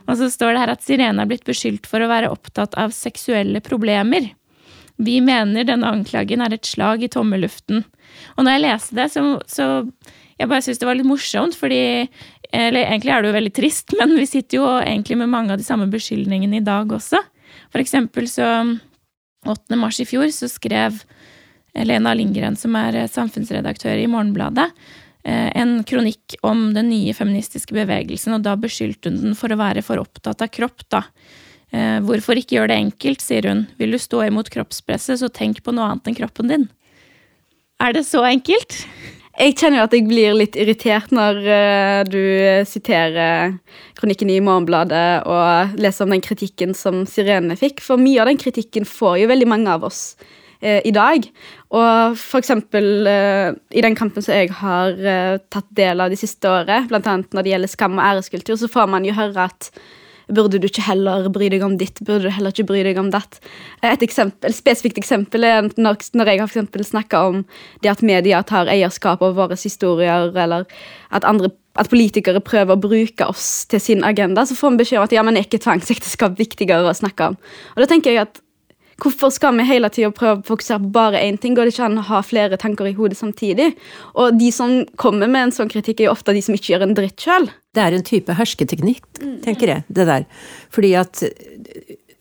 [0.07, 2.95] Og så står det her at Sirene er blitt beskyldt for å være opptatt av
[2.95, 4.33] seksuelle problemer.
[4.97, 7.85] Vi mener denne anklagen er et slag i tommeluften.
[8.37, 9.67] Og når jeg leste det, så, så
[10.37, 12.09] jeg bare syntes det var litt morsomt, fordi
[12.55, 15.59] Eller egentlig er det jo veldig trist, men vi sitter jo egentlig med mange av
[15.59, 17.19] de samme beskyldningene i dag også.
[17.75, 18.47] For eksempel så
[19.47, 19.77] 8.
[19.77, 21.01] mars i fjor så skrev
[21.75, 24.69] Lena Lindgren, som er samfunnsredaktør i Morgenbladet,
[25.25, 29.59] eh, en kronikk om den nye feministiske bevegelsen, og da beskyldte hun den for å
[29.61, 31.03] være for opptatt av kropp, da.
[31.75, 33.67] Eh, hvorfor ikke gjøre det enkelt, sier hun.
[33.81, 36.69] Vil du stå imot kroppspresset, så tenk på noe annet enn kroppen din.
[37.83, 38.79] Er det så enkelt?
[39.37, 42.23] Jeg kjenner jo at jeg blir litt irritert når uh, du
[42.65, 43.59] siterer
[43.99, 48.41] kronikken i Morgenbladet og leser om den kritikken som Sirene fikk, for mye av den
[48.41, 50.17] kritikken får jo veldig mange av oss
[50.57, 51.21] i dag.
[51.77, 54.97] Og for eksempel i den kampen som jeg har
[55.53, 57.03] tatt del av de siste året, bl.a.
[57.05, 59.69] når det gjelder skam og æreskultur, så får man jo høre at
[60.27, 62.01] Burde du ikke heller bry deg om ditt?
[62.03, 63.39] Burde du heller ikke bry deg om datt?
[63.87, 67.45] Et eksempel, spesifikt eksempel er når, når jeg har snakka om
[67.85, 70.67] det at media tar eierskap over våre historier, eller
[71.15, 74.99] at, andre, at politikere prøver å bruke oss til sin agenda, så får vi beskjed
[74.99, 77.39] om at ja, men er ikke tvangsekteskap viktigere å snakke om?
[77.77, 78.43] Og da tenker jeg at
[79.03, 81.57] Hvorfor skal vi hele tida prøve å fokusere på bare én ting?
[81.57, 83.75] Går det ikke an å ha flere tanker i hodet samtidig?
[84.17, 86.87] Og de som kommer med en sånn kritikk, er jo ofte de som ikke gjør
[86.87, 87.51] en dritt sjøl.
[87.77, 89.05] Det er en type hersketeknikk,
[89.45, 90.25] tenker jeg, det der.
[90.73, 91.27] Fordi at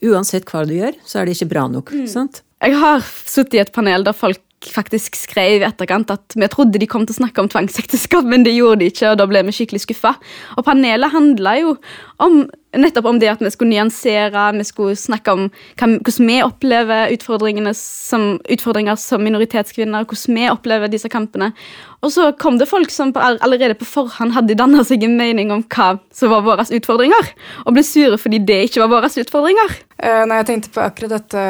[0.04, 1.94] uansett hva du gjør, så er det ikke bra nok.
[1.96, 2.10] Mm.
[2.12, 2.42] sant?
[2.64, 6.80] Jeg har sittet i et panel der folk faktisk skrev i etterkant at vi trodde
[6.80, 9.44] de kom til å snakke om tvangsekteskap, men det gjorde de ikke, og da ble
[9.46, 10.16] vi skikkelig skuffa.
[10.56, 11.74] Og panelet handla jo
[12.24, 12.44] om
[12.80, 15.48] nettopp om det at vi skulle nyansere, vi skulle snakke om
[15.78, 17.12] hvordan vi opplever
[17.74, 21.52] som, utfordringer som minoritetskvinner, hvordan vi opplever disse kampene.
[22.04, 25.64] Og så kom det folk som allerede på forhånd hadde danna seg en mening om
[25.64, 27.32] hva som var våre utfordringer,
[27.64, 29.74] og ble sure fordi det ikke var våre utfordringer.
[29.96, 31.42] Uh, når jeg tenkte på akkurat dette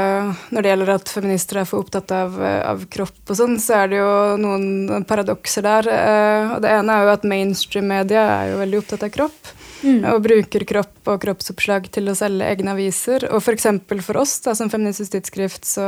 [0.55, 3.91] når det gjelder at feminister er for opptatt av, av kropp og sånn, så er
[3.91, 5.91] det jo noen paradokser der.
[5.91, 9.56] Uh, og det ene er jo at mainstream-media er jo veldig opptatt av kropp.
[9.83, 10.05] Mm.
[10.09, 13.27] Og bruker kropp og kroppsoppslag til å selge egne aviser.
[13.31, 13.43] Og.
[13.45, 15.87] For, for oss da, som Feministisk Tidsskrift, så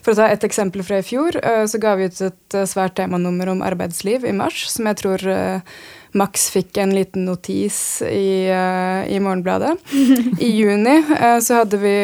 [0.00, 2.66] for å ta et eksempel fra i fjor, eh, så ga vi ut et eh,
[2.68, 5.76] svært temanummer om arbeidsliv i mars, som jeg tror eh,
[6.12, 9.76] Max fikk en liten notis i, uh, i Morgenbladet.
[10.46, 11.94] I juni uh, så vi,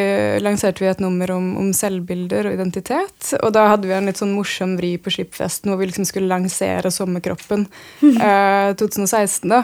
[0.42, 3.32] lanserte vi et nummer om, om, selvbilder og identitet.
[3.40, 6.30] Og da hadde vi en litt sånn morsom vri på Skipfesten hvor vi liksom skulle
[6.30, 7.66] lansere sommerkroppen
[8.02, 9.62] uh, 2016, da,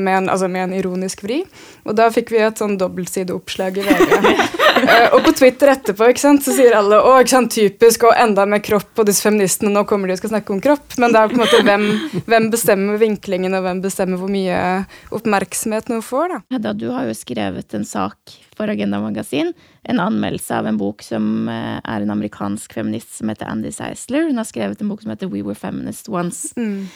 [0.00, 1.42] med en, altså med, en, ironisk vri.
[1.84, 4.30] Og da fikk vi et sånn dobbeltsideoppslag i VG.
[5.14, 8.46] og på Twitter etterpå ikke sant, så sier alle å, ikke sant, typisk og enda
[8.48, 10.96] mer kropp, og disse feministene nå kommer de og skal snakke om kropp.
[11.00, 11.86] Men det er på en måte hvem,
[12.30, 16.34] hvem bestemmer vinklingen, og hvem bestemmer hvor mye oppmerksomhet noe får.
[16.34, 16.40] Da.
[16.56, 19.52] Hedda, du har jo skrevet en sak for Agenda Magasin.
[19.82, 24.28] En anmeldelse av en bok som eh, er en amerikansk feminist som heter Andy Seisler.
[24.28, 26.54] Hun har skrevet en bok som heter We Were Feminist Once.
[26.56, 26.86] Mm.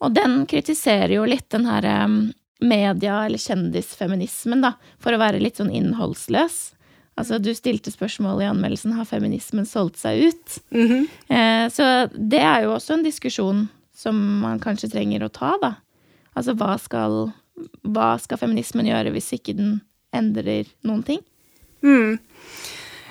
[0.00, 1.84] Og den kritiserer jo litt den her
[2.60, 6.60] media- eller kjendisfeminismen, da, for å være litt sånn innholdsløs.
[7.20, 10.58] Altså, du stilte spørsmål i anmeldelsen har feminismen solgt seg ut.
[10.70, 11.04] Mm -hmm.
[11.28, 15.74] eh, så det er jo også en diskusjon som man kanskje trenger å ta, da.
[16.40, 17.16] Altså hva skal,
[17.84, 19.80] hva skal feminismen gjøre hvis ikke den
[20.16, 21.20] endrer noen ting?
[21.84, 22.16] Mm.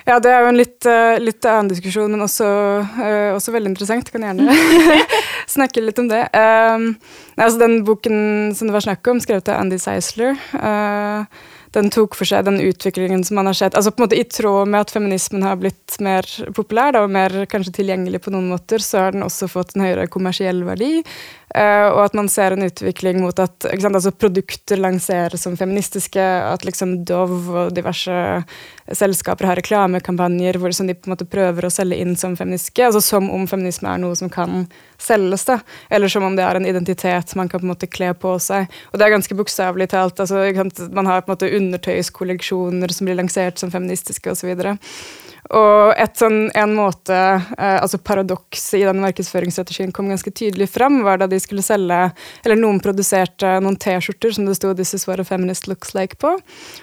[0.09, 2.47] Ja, det er jo en litt, uh, litt annen diskusjon, men også,
[2.81, 4.09] uh, også, veldig interessant.
[4.09, 4.55] Jeg kan gjerne
[5.55, 6.23] snakke litt om det.
[6.33, 6.89] Um,
[7.37, 8.17] altså den boken
[8.57, 11.29] som det var snakk om, skrevet av Andy Seisler, uh,
[11.77, 13.75] den tok for seg den utviklingen som man har sett.
[13.77, 16.25] altså på en måte I tråd med at feminismen har blitt mer
[16.57, 19.85] populær da, og mer kanskje tilgjengelig på noen måter, så har den også fått en
[19.85, 21.03] høyere kommersiell verdi.
[21.49, 26.21] Uh, og at man ser en utvikling mot at sant, altså produkter lanseres som feministiske.
[26.21, 28.13] At liksom Dove og diverse
[28.93, 32.85] selskaper har reklamekampanjer hvor de på en måte prøver å selge inn som feministiske.
[32.85, 34.67] altså Som om feminisme er noe som kan
[35.01, 35.45] selges.
[35.49, 38.35] da, Eller som om det er en identitet man kan på en måte kle på
[38.39, 38.69] seg.
[38.91, 40.19] Og det er ganske bokstavelig talt.
[40.19, 40.45] altså
[40.93, 44.53] Man har på en måte undertøyskolleksjoner som blir lansert som feministiske osv.
[45.49, 47.15] Og et sånn, en måte,
[47.57, 52.11] eh, altså paradokset i den markedsføringsstrategien kom ganske tydelig fram, var da de skulle selge
[52.45, 56.19] Eller noen produserte noen T-skjorter som det sto 'This is what a feminist looks like'
[56.19, 56.37] på.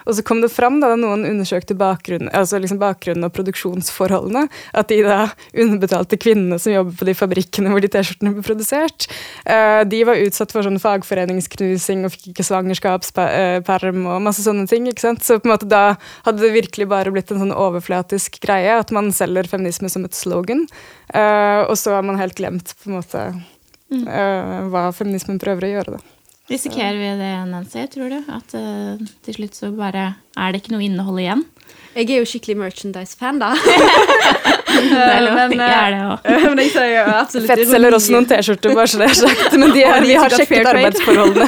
[0.06, 4.88] Og så kom det fram da noen undersøkte bakgrunnen, altså liksom bakgrunnen og produksjonsforholdene, at
[4.88, 9.06] de da underbetalte kvinnene som jobber på de fabrikkene hvor de T-skjortene ble produsert,
[9.46, 14.86] eh, de var utsatt for sånn fagforeningsknusing og fikk ikke svangerskapsperm og masse sånne ting.
[14.86, 15.22] ikke sant?
[15.22, 18.80] Så på en måte da hadde det virkelig bare blitt en sånn overflatisk greie greie
[18.80, 20.66] at man selger feminisme som et slogan,
[21.14, 25.72] uh, og så har man helt glemt på en måte uh, hva feminismen prøver å
[25.76, 25.96] gjøre.
[25.96, 26.12] da.
[26.46, 28.20] Risikerer vi det, Nancy, tror du?
[28.30, 31.42] At uh, til slutt så bare er det ikke noe innhold igjen?
[31.96, 33.54] Jeg er jo skikkelig merchandise-fan, da.
[34.76, 35.94] men, jeg er
[36.50, 39.56] men jeg sier jo absolutt Fett selger også noen T-skjorter, bare så det er sagt.
[39.60, 41.46] Men de, er, vi har sjekket arbeidsforholdene.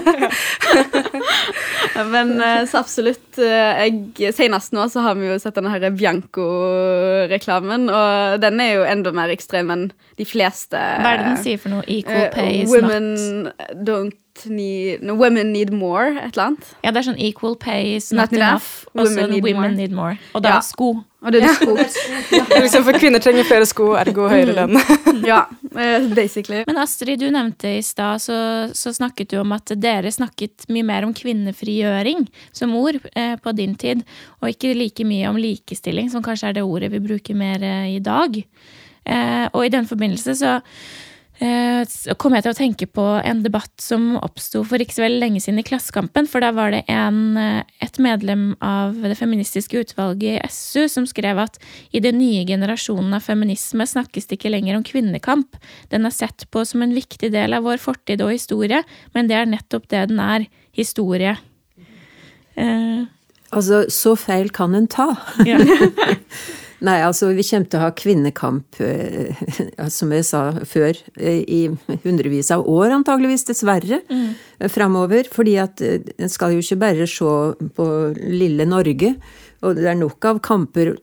[2.15, 2.35] men
[2.71, 3.39] så absolutt.
[3.39, 8.87] Jeg, senest nå så har vi jo sett denne her Bianco-reklamen, og den er jo
[8.89, 10.79] enda mer ekstrem enn de fleste.
[10.79, 11.87] Hva er det den sier for noe?
[11.89, 13.15] Equal pay is women
[13.49, 13.59] not
[13.89, 16.73] don't need no, Women need more, et eller annet.
[16.85, 18.87] Ja, det er sånn equal pay is not, not enough.
[18.95, 20.19] Og så women, women need more.
[20.35, 20.65] Og da ja.
[20.65, 20.95] sko.
[21.19, 21.75] Og det er sko.
[22.37, 22.45] ja.
[22.63, 24.79] liksom for kvinner trenger flere sko, ergo høyere lønn.
[25.27, 25.41] ja,
[25.75, 26.63] eh, basically.
[26.69, 28.39] Men Astrid, du nevnte i stad, så,
[28.77, 33.55] så, snakket du om at dere snakket mye mer om kvinnefrigjøring som ord eh, på
[33.59, 34.07] din tid,
[34.39, 37.97] og ikke like mye om likestilling, som kanskje er det ordet vi bruker mer eh,
[37.97, 38.39] i dag.
[39.09, 40.59] Eh, og i den forbindelse så
[41.39, 45.43] kom jeg til å tenke på en debatt som oppsto for ikke så veldig lenge
[45.45, 46.27] siden i Klassekampen.
[46.27, 51.07] For da var det en, eh, et medlem av det feministiske utvalget i SU som
[51.07, 51.59] skrev at
[51.93, 55.55] i den nye generasjonen av feminisme snakkes det ikke lenger om kvinnekamp.
[55.91, 58.83] Den er sett på som en viktig del av vår fortid og historie,
[59.15, 61.39] men det er nettopp det den er historie.
[62.57, 63.07] Eh.
[63.53, 65.15] Altså, så feil kan en ta.
[65.47, 65.59] Ja.
[66.87, 69.41] Nei, altså vi kommer til å ha kvinnekamp, eh,
[69.97, 74.69] som jeg sa før, eh, i hundrevis av år antageligvis, dessverre, mm.
[74.71, 75.27] framover.
[75.35, 77.35] Fordi at eh, en skal jo ikke bare se
[77.75, 77.89] på
[78.23, 79.17] lille Norge,
[79.67, 80.95] og det er nok av kamper,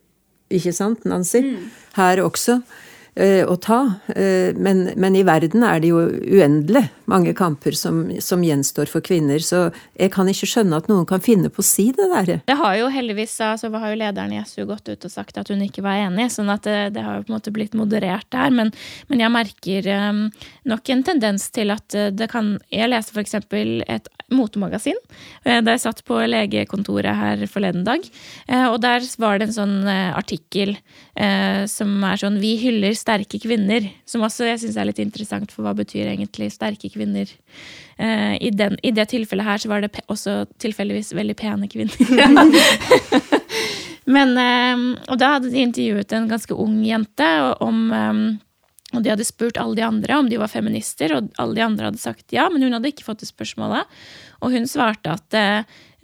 [0.55, 1.69] ikke sant, Nancy, mm.
[1.99, 2.61] her også.
[3.15, 3.93] Eh, å ta.
[4.11, 9.05] Eh, men, men, i verden er det jo uendelig mange kamper som, som, gjenstår for
[9.05, 12.31] kvinner, så jeg kan ikke skjønne at noen kan finne på å si det der.
[12.43, 15.47] Det har jo heldigvis altså, har jo lederen i SU gått ut og sagt at
[15.47, 18.27] hun ikke var enig, sånn at det, det har jo på en måte blitt moderert
[18.35, 18.51] der.
[18.51, 18.73] Men,
[19.07, 20.21] men jeg merker um,
[20.67, 23.37] nok en tendens til at det kan Jeg leste f.eks.
[23.39, 24.97] et motemagasin
[25.43, 28.05] da jeg satt på legekontoret her forleden dag,
[28.71, 30.73] og der var det en sånn artikkel
[31.69, 35.65] som er sånn Vi hyller sterke kvinner, som også jeg syns er litt interessant, for
[35.65, 37.29] hva betyr egentlig sterke kvinner?
[37.97, 41.95] Eh, i, den, I, det tilfellet her så var det også tilfeldigvis veldig pene kvinner.
[44.15, 47.29] Men, eh, og da hadde de intervjuet en ganske ung jente
[47.63, 48.19] om eh,
[48.95, 51.89] og de hadde spurt alle de andre om de var feminister, og alle de andre
[51.89, 53.91] hadde sagt ja, men hun hadde ikke fått det spørsmålet.
[54.43, 55.37] Og hun svarte at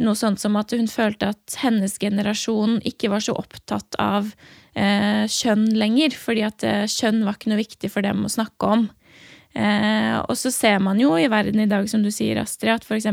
[0.02, 4.32] noe sånt som at hun følte at hennes generasjon ikke var så opptatt av
[4.74, 8.72] eh, kjønn lenger, fordi at eh, kjønn var ikke noe viktig for dem å snakke
[8.76, 8.88] om.
[9.54, 12.88] Eh, og så ser man jo i verden i dag, som du sier, Astrid, at
[12.88, 13.10] f.eks.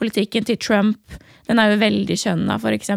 [0.00, 2.92] politikken til Trump den er jo veldig kjønna, f.eks.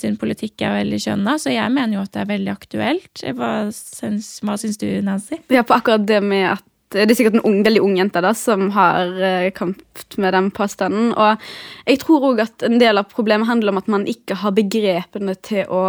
[0.00, 3.26] Sin politikk er veldig kjønna, så jeg mener jo at det er veldig aktuelt.
[3.36, 5.42] Hva syns, hva syns du, Nancy?
[5.52, 8.30] Ja, på akkurat det med at det er sikkert en ung, veldig ung jente da,
[8.32, 11.10] som har uh, kampet med den påstanden.
[11.12, 11.36] Og
[11.84, 15.36] jeg tror òg at en del av problemet handler om at man ikke har begrepene
[15.44, 15.82] til å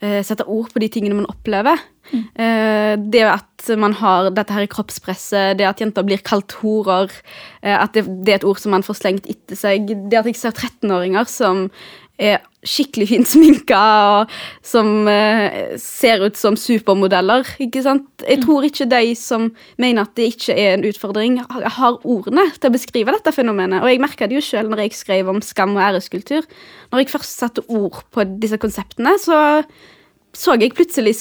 [0.00, 1.76] sette ord på de tingene man opplever.
[2.10, 2.22] Mm.
[3.12, 7.12] Det at man har dette her i kroppspresset, det at jenter blir kalt horer,
[7.60, 10.38] at det, det, er et ord som man får slengt etter seg, det at jeg
[10.40, 11.66] ser 13-åringer som
[12.20, 13.80] er skikkelig fint sminka
[14.12, 14.32] og
[14.66, 17.48] som eh, ser ut som supermodeller.
[17.62, 18.08] ikke sant?
[18.26, 18.44] Jeg mm.
[18.44, 19.48] tror ikke de som
[19.80, 23.80] mener at det ikke er en utfordring, har ordene til å beskrive dette fenomenet.
[23.80, 26.44] Og jeg merka det jo sjøl når jeg skrev om skam og æreskultur.
[26.92, 29.40] Når jeg først satte ord på disse konseptene, så
[30.36, 31.16] så jeg plutselig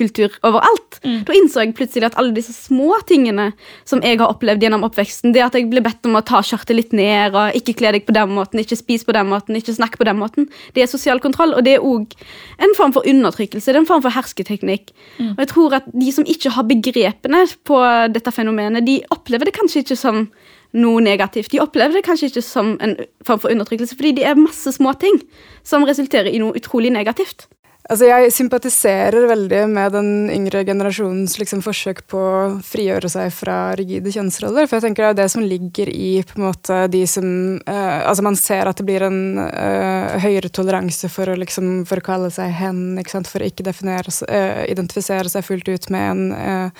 [0.00, 0.98] skamkultur overalt.
[1.04, 1.24] Mm.
[1.26, 3.52] Da innså jeg plutselig at alle disse små tingene
[3.84, 6.76] som jeg har opplevd gjennom oppveksten, det at jeg ble bedt om å ta skjørtet
[6.76, 9.76] litt ned, og ikke kle deg på den måten, ikke spise på den måten, ikke
[9.76, 11.54] snakke på den måten, det er sosial kontroll.
[11.56, 12.14] Og det er òg
[12.60, 14.94] en form for undertrykkelse, det er en form for hersketeknikk.
[15.18, 15.34] Mm.
[15.34, 17.82] Og jeg tror at de som ikke har begrepene på
[18.14, 20.26] dette fenomenet, de opplever det kanskje ikke som
[20.70, 21.50] noe negativt.
[21.50, 22.92] De opplever det kanskje ikke som en
[23.26, 25.18] form for undertrykkelse, fordi det er masse små ting
[25.66, 27.48] som resulterer i noe utrolig negativt.
[27.90, 33.56] Altså, jeg sympatiserer veldig med den yngre generasjonens liksom, forsøk på å frigjøre seg fra
[33.78, 34.68] rigide kjønnsroller.
[34.70, 37.26] For jeg tenker det er det som ligger i på en måte de som
[37.66, 42.02] uh, Altså, man ser at det blir en uh, høyere toleranse for å, liksom, for
[42.06, 43.30] kalle seg hen, ikke sant?
[43.30, 46.78] for å ikke definere, uh, identifisere seg fullt ut med en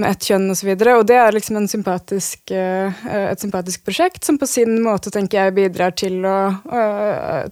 [0.00, 0.70] med ett kjønn osv.
[0.72, 5.42] Og, så og det er liksom sympatisk, et sympatisk prosjekt som på sin måte tenker
[5.42, 6.36] jeg bidrar til å,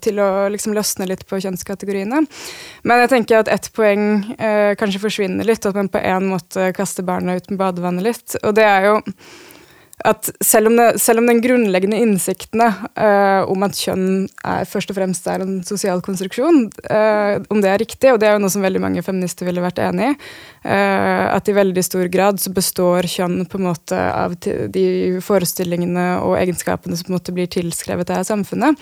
[0.03, 2.25] til å liksom løsne litt på kjønnskategoriene.
[2.83, 4.07] Men jeg tenker at ett poeng
[4.41, 8.07] uh, kanskje forsvinner litt, og at man på en måte kaster barna ut med badevannet
[8.07, 8.37] litt.
[8.43, 8.99] Og det er jo
[10.07, 14.93] at selv om, det, selv om den grunnleggende innsiktene uh, om at kjønn er, først
[14.93, 18.43] og fremst er en sosial konstruksjon, uh, om det er riktig, og det er jo
[18.45, 20.15] noe som veldig mange feminister ville vært enig i,
[20.69, 24.87] uh, at i veldig stor grad så består kjønn på en måte av de
[25.25, 28.79] forestillingene og egenskapene som på en måte blir tilskrevet av samfunnet.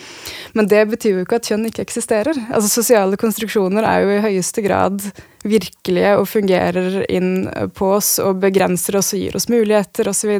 [0.58, 2.38] Men det betyr jo ikke at kjønn ikke eksisterer.
[2.48, 5.02] Altså Sosiale konstruksjoner er jo i høyeste grad
[5.46, 10.38] virkelige og fungerer inn på oss og begrenser oss og gir oss muligheter osv.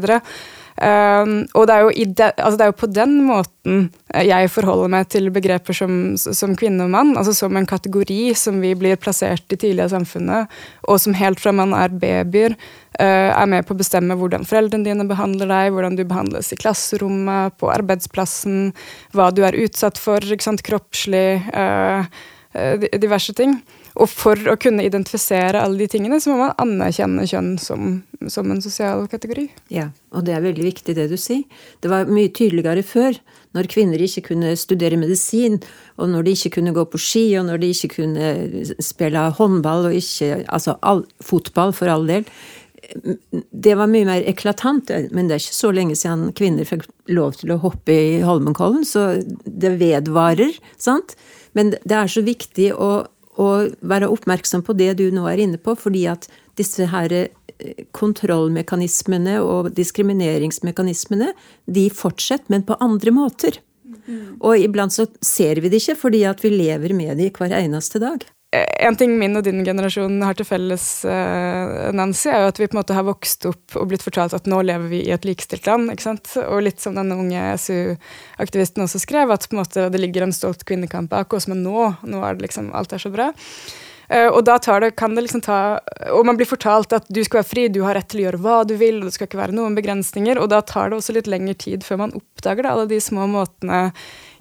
[0.79, 5.09] Um, og det er, de, altså det er, jo på den måten jeg forholder meg
[5.11, 7.17] til begreper som, som, kvinne og mann.
[7.19, 10.55] altså Som en kategori som vi blir plassert i tidlig av samfunnet,
[10.87, 12.55] og som helt fra man er babyer,
[13.01, 16.61] uh, er med på å bestemme hvordan foreldrene dine behandler deg, hvordan du behandles i
[16.61, 18.71] klasserommet, på arbeidsplassen,
[19.17, 22.07] hva du er utsatt for, ikke sant, kroppslig, uh,
[22.95, 23.59] diverse ting.
[23.99, 27.97] Og for å kunne identifisere alle de tingene, så må man anerkjenne kjønn som,
[28.31, 29.49] som, en sosial kategori.
[29.75, 31.43] Ja, og det er veldig viktig det du sier.
[31.83, 33.19] Det var mye tydeligere før,
[33.57, 35.59] når kvinner ikke kunne studere medisin,
[35.99, 38.31] og når de ikke kunne gå på ski, og når de ikke kunne
[38.85, 42.27] spille håndball og ikke Altså all, fotball, for all del.
[43.51, 47.41] Det var mye mer eklatant, men det er ikke så lenge siden kvinner fikk lov
[47.41, 51.17] til å hoppe i Holmenkollen, så det vedvarer, sant?
[51.59, 53.09] Men det er så viktig å
[53.39, 56.27] og være oppmerksom på det du nå er inne på, fordi at
[56.59, 61.33] disse her eh, kontrollmekanismene og diskrimineringsmekanismene,
[61.67, 63.61] de fortsetter, men på andre måter.
[64.09, 64.39] Mm.
[64.41, 68.03] Og iblant så ser vi det ikke, fordi at vi lever med det hver eneste
[68.03, 68.27] dag.
[68.49, 72.69] En ting min og din generasjon har til felles, eh, Nancy, er jo at vi
[72.71, 75.27] på en måte har vokst opp og blitt fortalt at nå lever vi i et
[75.29, 75.91] likestilt land.
[75.93, 76.31] ikke sant?
[76.47, 80.33] Og litt som denne unge SU-aktivisten også skrev, at på en måte det ligger en
[80.33, 83.35] stolt kvinnekamp bak oss, men nå, nå er det liksom, alt er så bra.
[84.09, 85.83] Uh, og da det, kan det liksom ta
[86.17, 88.41] Og man blir fortalt at du skal være fri, du har rett til å gjøre
[88.41, 90.41] hva du vil, og det skal ikke være noen begrensninger.
[90.41, 93.29] Og da tar det også litt lengre tid før man oppdager det, alle de små
[93.29, 93.91] måtene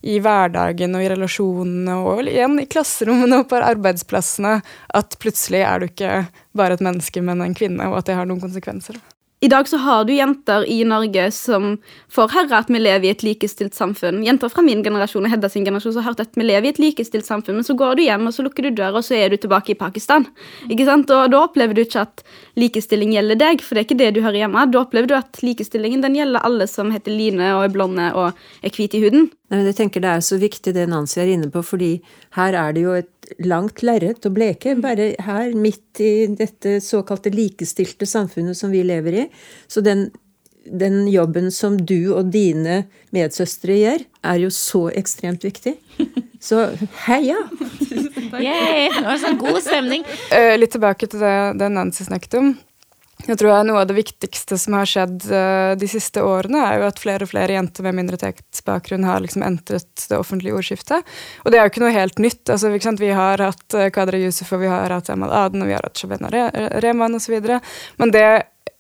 [0.02, 4.58] i hverdagen og i relasjonene og igjen i klasserommene og på arbeidsplassene
[4.98, 6.24] at plutselig er du ikke
[6.58, 9.00] bare et menneske, men en kvinne, og at det har noen konsekvenser.
[9.40, 11.76] I dag så har du jenter i Norge som
[12.10, 14.24] får høre at vi lever i et likestilt samfunn.
[14.26, 16.72] Jenter fra min generasjon og Hedda sin generasjon som har hørt at vi lever i
[16.74, 19.14] et likestilt samfunn, men så går du hjem og så lukker du døra, og så
[19.20, 20.26] er du tilbake i Pakistan.
[20.66, 21.14] Ikke sant?
[21.14, 22.26] Og Da opplever du ikke at
[22.58, 24.66] likestilling gjelder deg, for det er ikke det du hører hjemme.
[24.74, 28.32] Da opplever du at likestillingen den gjelder alle som heter Line og er blonde og
[28.66, 29.30] er hvite i huden.
[29.48, 31.94] Nei, men jeg tenker Det er så viktig det Nancy er inne på, fordi
[32.36, 34.76] her er det jo et langt lerret å bleke.
[34.84, 39.26] Bare her, midt i dette såkalte likestilte samfunnet som vi lever i.
[39.72, 40.10] Så den,
[40.68, 42.84] den jobben som du og dine
[43.16, 45.78] medsøstre gjør, er jo så ekstremt viktig.
[46.38, 46.60] Så
[47.08, 47.40] heia!
[48.38, 50.04] Yay, det var sånn god stemning.
[50.30, 52.52] Uh, litt tilbake til det, det Nancy snakket om.
[53.28, 56.88] Jeg tror Noe av det viktigste som har skjedd uh, de siste årene, er jo
[56.88, 61.16] at flere og flere jenter med minoritetsbakgrunn har liksom entret det offentlige ordskiftet.
[61.44, 62.46] Og det er jo ikke noe helt nytt.
[62.54, 65.76] Altså, vi har hatt uh, Kadra Yusuf, og vi har hatt Amal Aden, og vi
[65.76, 66.46] har hatt Shabena Re
[66.84, 67.36] Rehman osv.
[68.00, 68.28] Men det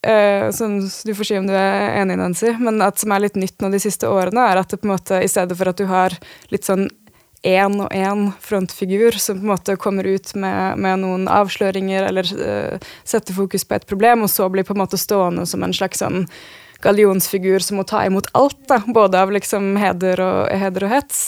[0.07, 3.39] uh, som du får si om du er enig, Nancy, men at som er litt
[3.39, 5.81] nytt nå de siste årene, er at det på en måte, i stedet for at
[5.81, 6.15] du har
[6.53, 6.87] litt sånn
[7.43, 12.31] én og én frontfigur som på en måte kommer ut med, med noen avsløringer eller
[12.37, 15.75] uh, setter fokus på et problem, og så blir på en måte stående som en
[15.75, 16.25] slags sånn
[16.81, 21.21] gallionsfigur som må ta imot alt, da, både av liksom heder og, heder og hets.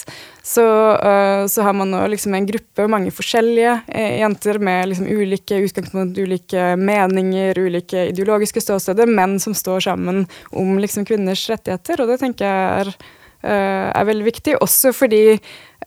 [0.46, 5.10] Så, uh, så, har man nå liksom en gruppe, mange forskjellige uh, jenter med liksom
[5.10, 12.02] ulike utgangspunkt, ulike meninger, ulike ideologiske ståsteder, men som står sammen om liksom kvinners rettigheter,
[12.02, 12.94] og det tenker jeg er,
[13.44, 14.56] er veldig viktig.
[14.64, 15.40] Også fordi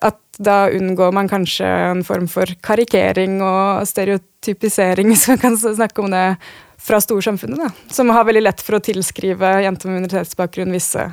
[0.02, 6.04] at da unngår man kanskje en form for karikering og stereotypisering, hvis man kan snakke
[6.04, 6.26] om det,
[6.82, 7.60] fra storsamfunnet.
[7.60, 11.04] da, Som har veldig lett for å tilskrive jenter med minoritetsbakgrunn visse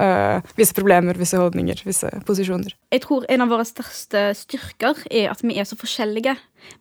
[0.00, 2.74] øh, visse problemer, visse holdninger, visse posisjoner.
[2.92, 6.36] Jeg tror en av våre største styrker er at vi er så forskjellige.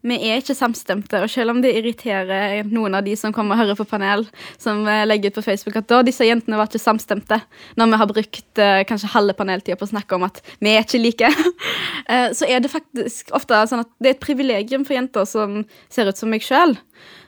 [0.05, 3.63] Vi er ikke samstemte, og selv om det irriterer noen av de som kommer og
[3.63, 4.25] hører på panel,
[4.61, 7.39] som eh, legger ut på Facebook at da disse jentene var ikke samstemte,
[7.79, 10.85] når vi har brukt eh, kanskje halve paneltida på å snakke om at vi er
[10.85, 11.31] ikke like,
[12.11, 15.63] eh, så er det faktisk ofte sånn at det er et privilegium for jenter som
[15.89, 16.77] ser ut som meg sjøl,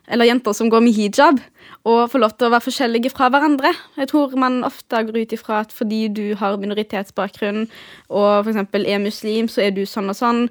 [0.07, 1.41] eller jenter som går med hijab,
[1.87, 3.69] og få lov til å være forskjellige fra hverandre.
[3.95, 7.63] Jeg tror man ofte går ut ifra at fordi du har minoritetsbakgrunn
[8.11, 8.59] og f.eks.
[8.81, 10.41] er muslim, så er du sånn og sånn.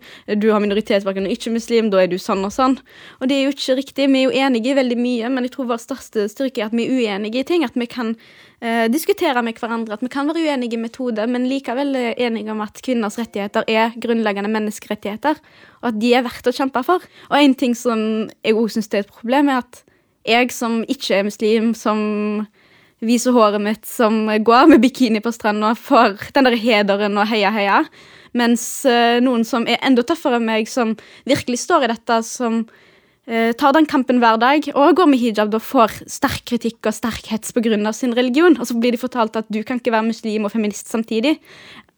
[0.41, 2.79] Du har minoritetsbakgrunn og ikke muslim, da er du sånn og sånn.
[3.21, 4.09] Og det er jo ikke riktig.
[4.09, 6.77] Vi er jo enige i veldig mye, men jeg tror vår største styrke er at
[6.77, 7.67] vi er uenige i ting.
[7.69, 8.15] At vi kan
[8.61, 12.55] eh, diskutere med hverandre, at vi kan være uenige i metode, men likevel er enige
[12.55, 15.43] om at kvinners rettigheter er grunnleggende menneskerettigheter,
[15.83, 17.05] og at de er verdt å kjempe for.
[17.29, 18.01] Og en ting som
[18.41, 19.83] jeg òg syns er et problem, er at
[20.27, 22.47] jeg som ikke er muslim, som
[23.05, 27.53] viser håret mitt, som går med bikini på stranda, får den der hederen og heia,
[27.55, 27.85] heia.
[28.37, 30.95] Mens uh, noen som er enda tøffere enn meg, som
[31.29, 35.53] virkelig står i dette, som uh, tar den kampen hver dag og går med hijab,
[35.53, 37.93] da får sterk kritikk og sterk hets pga.
[37.93, 38.59] sin religion.
[38.61, 41.39] Og så blir de fortalt at du kan ikke være muslim og feminist samtidig.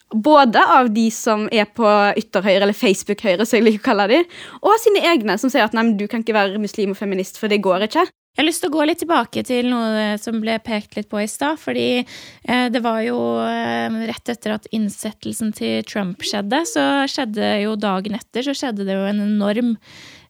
[0.09, 4.23] Både av de som er på ytterhøyre, eller Facebook-høyre, som jeg liker å kalle de,
[4.63, 7.53] og sine egne, som sier at nei, du kan ikke være muslim og feminist, for
[7.53, 8.07] det går ikke.
[8.39, 11.19] Jeg har lyst til å gå litt tilbake til noe som ble pekt litt på
[11.19, 11.59] i stad.
[11.59, 17.49] Fordi eh, det var jo eh, rett etter at innsettelsen til Trump skjedde, så skjedde
[17.65, 19.73] jo dagen etter så skjedde det jo en enorm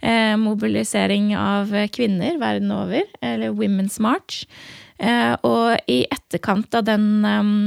[0.00, 3.04] eh, mobilisering av kvinner verden over.
[3.20, 4.46] Eller Women's March.
[5.44, 7.20] Og i etterkant av den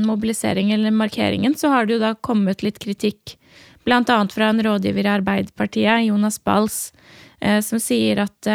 [0.08, 3.38] mobiliseringen eller markeringen så har det jo da kommet litt kritikk.
[3.86, 6.90] Blant annet fra en rådgiver i Arbeiderpartiet, Jonas Bals,
[7.40, 8.50] som sier at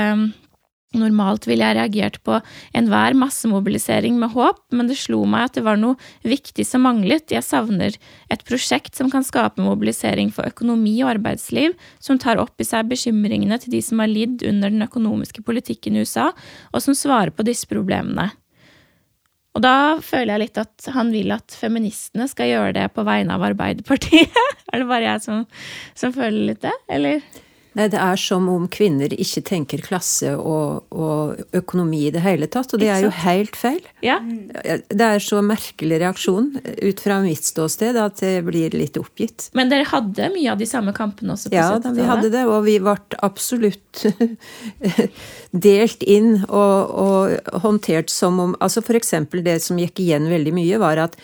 [0.96, 2.38] Normalt ville jeg reagert på
[2.76, 7.28] enhver massemobilisering med håp, men det slo meg at det var noe viktig som manglet.
[7.32, 7.98] Jeg savner
[8.32, 12.88] et prosjekt som kan skape mobilisering for økonomi og arbeidsliv, som tar opp i seg
[12.90, 16.32] bekymringene til de som har lidd under den økonomiske politikken i USA,
[16.72, 18.30] og som svarer på disse problemene.
[19.56, 23.38] Og da føler jeg litt at han vil at feministene skal gjøre det på vegne
[23.38, 24.36] av Arbeiderpartiet.
[24.70, 25.44] er det bare jeg som,
[25.96, 27.24] som føler litt det, eller?
[27.76, 32.48] Nei, det er som om kvinner ikke tenker klasse og, og økonomi i det hele
[32.48, 33.82] tatt, og det er jo helt feil.
[34.04, 34.16] Ja.
[34.24, 39.50] Det er så merkelig reaksjon ut fra mitt ståsted at det blir litt oppgitt.
[39.56, 42.00] Men dere hadde mye av de samme kampene også på ja, 70-tallet?
[42.00, 42.96] Ja, vi hadde det, og vi ble
[43.26, 44.06] absolutt
[45.68, 50.52] delt inn og, og håndtert som om Altså for eksempel det som gikk igjen veldig
[50.56, 51.18] mye, var at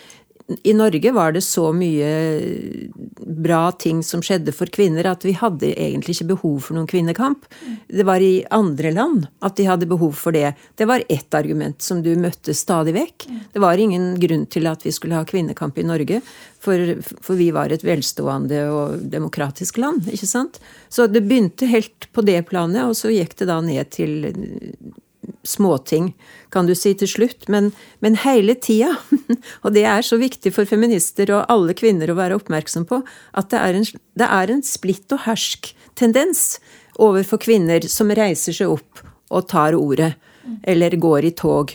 [0.63, 2.09] i Norge var det så mye
[3.17, 7.45] bra ting som skjedde for kvinner at vi hadde egentlig ikke behov for noen kvinnekamp.
[7.87, 10.53] Det var i andre land at de hadde behov for det.
[10.75, 13.27] Det var ett argument som du møtte stadig vekk.
[13.53, 16.19] Det var ingen grunn til at vi skulle ha kvinnekamp i Norge,
[16.63, 20.59] for, for vi var et velstående og demokratisk land, ikke sant?
[20.91, 24.27] Så det begynte helt på det planet, og så gikk det da ned til
[25.43, 26.13] småting,
[26.53, 28.93] kan du si til slutt, men, men hele tida,
[29.63, 33.01] og det er så viktig for feminister og alle kvinner å være oppmerksom på,
[33.35, 33.87] at det er en,
[34.19, 36.45] det er en splitt og hersk-tendens
[37.01, 40.13] overfor kvinner som reiser seg opp og tar ordet,
[40.67, 41.71] eller går i tog.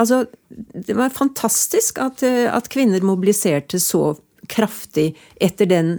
[0.00, 4.16] Altså, det var fantastisk at, at kvinner mobiliserte så
[4.52, 5.96] kraftig etter den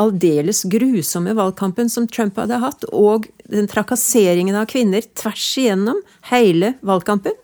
[0.00, 6.74] aldeles grusomme valgkampen som Trump hadde hatt, og den trakasseringen av kvinner tvers igjennom hele
[6.86, 7.36] valgkampen.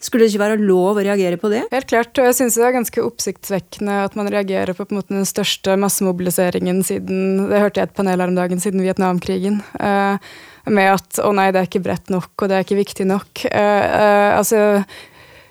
[0.00, 1.66] Skulle det ikke være lov å reagere på det?
[1.74, 5.12] Helt klart, og jeg syns det er ganske oppsiktsvekkende at man reagerer på, på måte,
[5.12, 9.60] den største massemobiliseringen siden Det hørte jeg et panel her om dagen siden Vietnamkrigen.
[9.76, 10.16] Uh,
[10.64, 13.44] med at 'å nei, det er ikke bredt nok, og det er ikke viktig nok'.
[13.52, 14.62] Uh, uh, altså,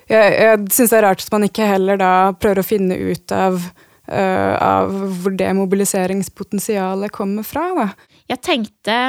[0.10, 3.36] jeg, jeg syns det er rart at man ikke heller da prøver å finne ut
[3.36, 3.62] av
[4.10, 4.92] av
[5.22, 7.66] hvor det mobiliseringspotensialet kommer fra.
[7.78, 7.88] Da.
[8.34, 9.00] Jeg tenkte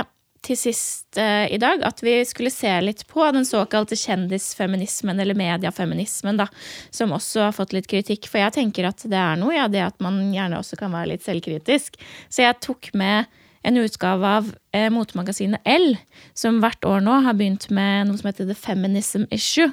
[0.44, 5.36] til sist uh, i dag at vi skulle se litt på den såkalte kjendisfeminismen, eller
[5.36, 6.48] mediefeminismen, da,
[6.94, 8.28] som også har fått litt kritikk.
[8.30, 11.12] For jeg tenker at det er noe, ja, det at man gjerne også kan være
[11.14, 12.00] litt selvkritisk.
[12.32, 13.28] Så jeg tok med
[13.66, 15.92] en utgave av eh, motemagasinet L,
[16.32, 19.68] som hvert år nå har begynt med noe som heter The Feminism Issue.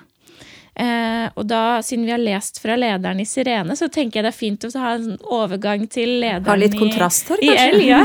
[0.77, 4.29] Eh, og da, siden vi har lest fra lederen i Sirene, så tenker jeg det
[4.29, 7.55] er fint å ha en overgang til lederen i Ha litt kontrast her, kanskje?
[7.55, 8.01] I L, ja.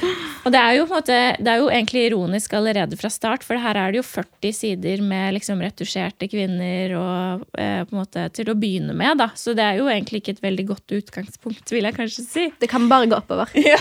[0.44, 3.46] og det er, jo, på en måte, det er jo egentlig ironisk allerede fra start,
[3.46, 8.02] for her er det jo 40 sider med liksom retusjerte kvinner og, eh, på en
[8.02, 9.30] måte, til å begynne med, da.
[9.38, 12.50] Så det er jo egentlig ikke et veldig godt utgangspunkt, vil jeg kanskje si.
[12.58, 13.54] Det kan bare gå oppover.
[13.70, 13.78] ja.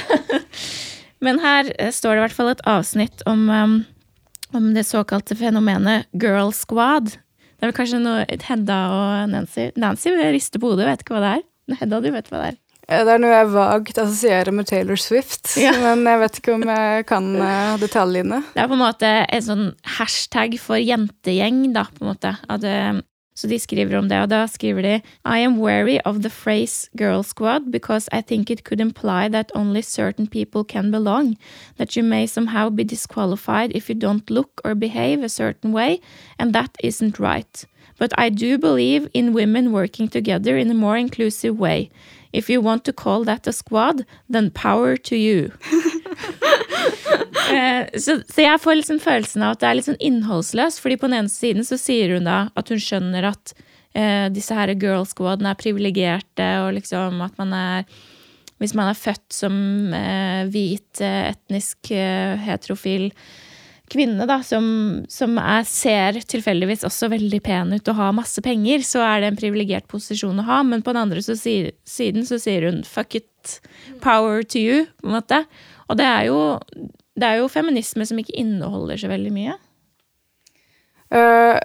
[1.25, 3.77] Men her eh, står det i hvert fall et avsnitt om, um,
[4.53, 7.15] om det såkalte fenomenet girl squad
[7.55, 11.23] Det er vel kanskje noe Hedda og Nancy Nancy rister på hodet, vet ikke hva
[11.23, 11.43] det er.
[11.81, 12.61] Hedda, du vet hva det er.
[12.85, 15.71] Det er noe jeg vagt assosierer med Taylor Swift, Ja.
[15.81, 18.43] men jeg vet ikke om jeg kan eh, detaljene.
[18.53, 19.65] Det er på en måte en sånn
[19.97, 22.35] hashtag for jentegjeng, da, på en måte.
[22.45, 22.99] At, eh,
[23.35, 24.93] så de skriver om det, og da skriver de
[25.25, 29.51] I am wary of the phrase girl squad because I think it could imply that
[29.53, 31.35] only certain people can belong,
[31.77, 35.99] that you may somehow be disqualified if you don't look or behave a certain way,
[36.39, 37.65] and that isn't right.
[37.97, 41.89] But I do believe in women working together in a more inclusive way.
[42.33, 45.51] If you want to call that a squad, then power to you.
[47.51, 50.97] Eh, så, så jeg får liksom følelsen av at det er litt sånn innholdsløst, fordi
[51.01, 53.55] på den ene siden så sier hun da at hun skjønner at
[53.93, 57.95] eh, disse her girl squadene er privilegerte, og liksom at man er
[58.55, 59.55] Hvis man er født som
[59.91, 63.09] eh, hvit, eh, etnisk eh, heterofil
[63.91, 68.79] kvinne, da, som, som er, ser tilfeldigvis også veldig pen ut og har masse penger,
[68.87, 72.25] så er det en privilegert posisjon å ha, men på den andre så sier, siden
[72.25, 73.59] så sier hun 'fuck it,
[74.01, 75.43] power to you', på en måte.
[75.89, 76.39] Og det er jo,
[77.15, 79.55] det er jo feminisme som ikke inneholder så veldig mye.
[81.13, 81.55] Uh,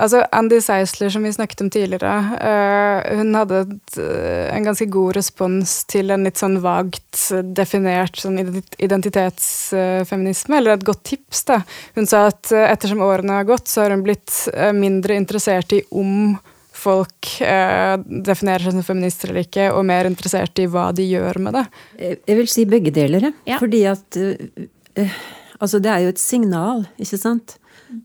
[0.00, 4.86] altså Andy Seisler, som vi snakket om tidligere, uh, hun hadde et, eh, en ganske
[4.90, 7.26] god respons til en litt sånn vagt
[7.56, 11.44] definert sånn ident- identitetsfeminisme, eller et godt tips.
[11.50, 11.60] da.
[11.98, 14.32] Hun sa at ettersom årene har gått, så har hun blitt
[14.72, 16.38] mindre interessert i om
[16.84, 21.40] folk eh, definerer seg som feminister eller ikke, og mer interessert i hva de gjør
[21.46, 21.64] med det.
[22.26, 23.30] Jeg vil si begge deler.
[23.48, 23.58] Ja.
[23.62, 24.18] fordi at
[24.96, 27.56] Altså, det er jo et signal, ikke sant?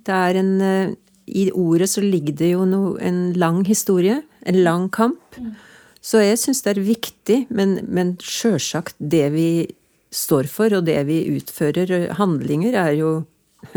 [0.06, 0.94] Det er en eh,
[1.28, 5.38] I ordet så ligger det jo no, en lang historie, en lang kamp.
[6.02, 9.50] Så jeg syns det er viktig, men, men sjølsagt det vi
[10.16, 13.12] står for, og det vi utfører, eh, handlinger, er jo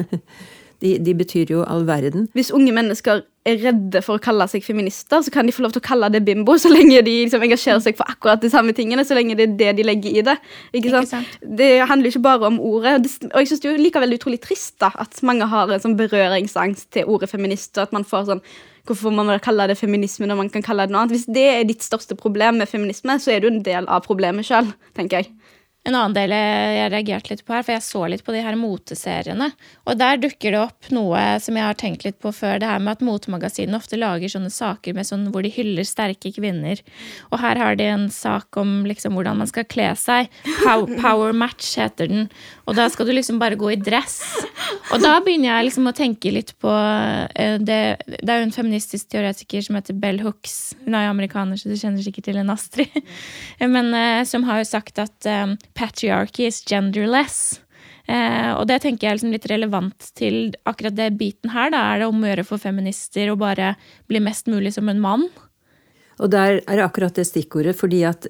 [0.83, 2.27] de, de betyr jo all verden.
[2.37, 5.73] Hvis unge mennesker er redde for å kalle seg feminister, så kan de få lov
[5.75, 8.75] til å kalle det bimbo, så lenge de liksom engasjerer seg for akkurat de samme
[8.77, 10.37] tingene, så lenge det er det de legger i det.
[10.71, 11.11] Ikke Ikke sant?
[11.15, 11.39] sant?
[11.59, 12.95] Det handler jo ikke bare om ordet.
[12.99, 15.81] og det- Og jeg synes det er likevel utrolig trist da, at mange har en
[15.81, 18.43] sånn berøringsangst til ordet feminist, og at man får sånn
[18.83, 21.13] Hvorfor må man kalle det feminisme når man kan kalle det noe annet?
[21.15, 24.43] Hvis det er ditt største problem med feminisme, så er du en del av problemet
[24.49, 25.29] sjøl, tenker jeg.
[25.83, 28.55] En annen del jeg reagerte litt på her, for jeg så litt på de her
[28.59, 29.49] moteseriene.
[29.91, 32.79] Og der dukker det opp noe som jeg har tenkt litt på før, det her
[32.79, 36.79] med at motemagasinene ofte lager sånne saker sånn, hvor de hyller sterke kvinner.
[37.33, 40.31] Og her har de en sak om liksom hvordan man skal kle seg.
[40.63, 42.31] Power, Power match heter den.
[42.71, 44.21] Og da skal du liksom bare gå i dress.
[44.95, 48.55] Og da begynner jeg liksom å tenke litt på eh, det, det er jo en
[48.55, 50.77] feministisk teoretiker som heter Bell Hooks.
[50.87, 52.95] Hun er jo amerikaner, så du kjenner sikkert til en Astrid.
[53.75, 57.61] Men eh, som har jo sagt at eh, patriarchy is genderless.
[58.11, 61.73] Eh, og det tenker jeg er liksom litt relevant til akkurat det biten her.
[61.75, 63.75] Da er det om å gjøre for feminister å bare
[64.11, 65.27] bli mest mulig som en mann.
[66.21, 68.29] Og der er det akkurat det stikkordet, fordi at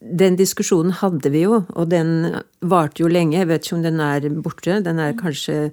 [0.00, 3.38] den diskusjonen hadde vi jo, og den varte jo lenge.
[3.38, 5.70] Jeg vet ikke om den er borte, den er kanskje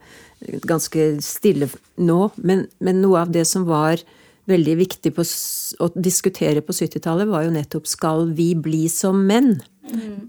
[0.68, 2.20] ganske stille nå.
[2.38, 4.03] Men, men noe av det som var
[4.49, 5.26] veldig viktig på,
[5.82, 9.56] å diskutere på 70-tallet, var jo nettopp skal vi bli som menn?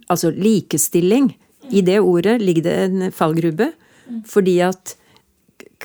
[0.09, 1.33] Altså likestilling.
[1.71, 3.73] I det ordet ligger det en fallgrube.
[4.29, 4.97] Fordi at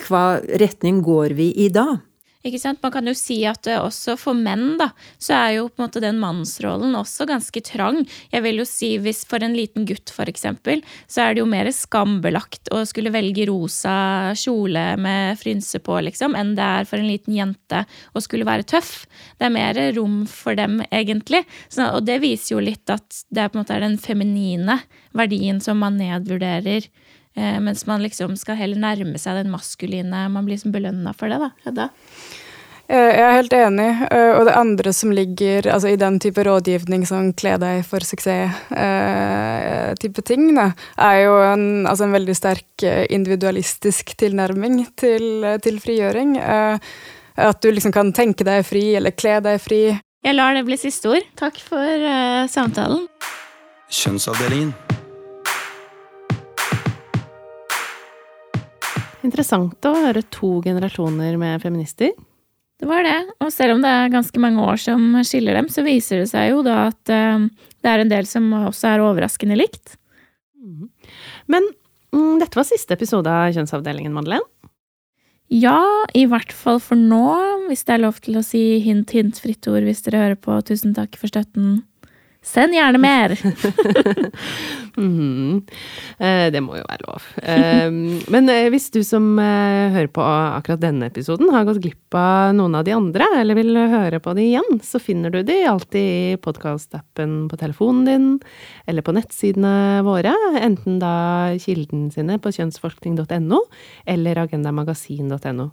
[0.06, 2.02] hva retning går vi i da?
[2.48, 2.82] Ikke sant?
[2.82, 4.90] Man kan jo si at eh, også for menn, da,
[5.22, 8.02] så er jo på en måte den mannsrollen også ganske trang.
[8.34, 10.82] Jeg vil jo si hvis for en liten gutt, for eksempel,
[11.12, 16.36] så er det jo mer skambelagt å skulle velge rosa kjole med frynse på, liksom,
[16.38, 17.84] enn det er for en liten jente
[18.14, 19.06] å skulle være tøff.
[19.38, 21.44] Det er mer rom for dem, egentlig.
[21.70, 24.82] Så, og det viser jo litt at det er på en måte den feminine
[25.18, 26.90] verdien som man nedvurderer.
[27.36, 30.26] Eh, mens man liksom skal heller nærme seg den maskuline.
[30.30, 31.50] Man blir liksom belønna for det, da.
[31.66, 31.86] Hedda?
[32.92, 33.88] Eh, Jeg er helt enig.
[34.12, 38.00] eh, Og det andre som ligger altså, i den type rådgivning som kle deg for
[38.04, 45.80] suksess-type ting, da, er jo en, altså, en veldig sterk eh, individualistisk tilnærming til, til
[45.80, 46.36] frigjøring.
[46.38, 46.78] Eh,
[47.42, 49.96] At du liksom kan tenke deg fri, eller kle deg fri.
[50.22, 51.24] Jeg lar det bli siste ord.
[51.40, 53.08] Takk for eh, samtalen.
[53.90, 54.76] Kjønnsavdelingen.
[59.26, 62.14] Interessant å høre to generasjoner med feminister.
[62.82, 63.18] Det var det.
[63.44, 66.50] Og selv om det er ganske mange år som skiller dem, så viser det seg
[66.50, 67.44] jo da at eh,
[67.82, 70.00] det er en del som også er overraskende likt.
[71.52, 71.68] Men
[72.14, 74.48] mm, dette var siste episode av Kjønnsavdelingen, Madeleine.
[75.52, 75.84] Ja,
[76.16, 77.26] i hvert fall for nå,
[77.68, 80.56] hvis det er lov til å si hint, hint, fritt ord hvis dere hører på.
[80.64, 81.82] Tusen takk for støtten.
[82.42, 83.36] Send gjerne mer!
[86.22, 87.24] Eh, Det må jo være lov.
[87.52, 87.88] Eh,
[88.34, 92.76] Men eh, hvis du som hører på akkurat denne episoden har gått glipp av noen
[92.76, 96.02] av de andre, eller vil høre på de igjen, så finner du de alltid
[96.36, 98.28] i podkastappen på telefonen din,
[98.90, 101.14] eller på nettsidene våre, enten da
[101.64, 103.64] kilden sine på kjønnsforskning.no,
[104.12, 105.72] eller agendamagasin.no.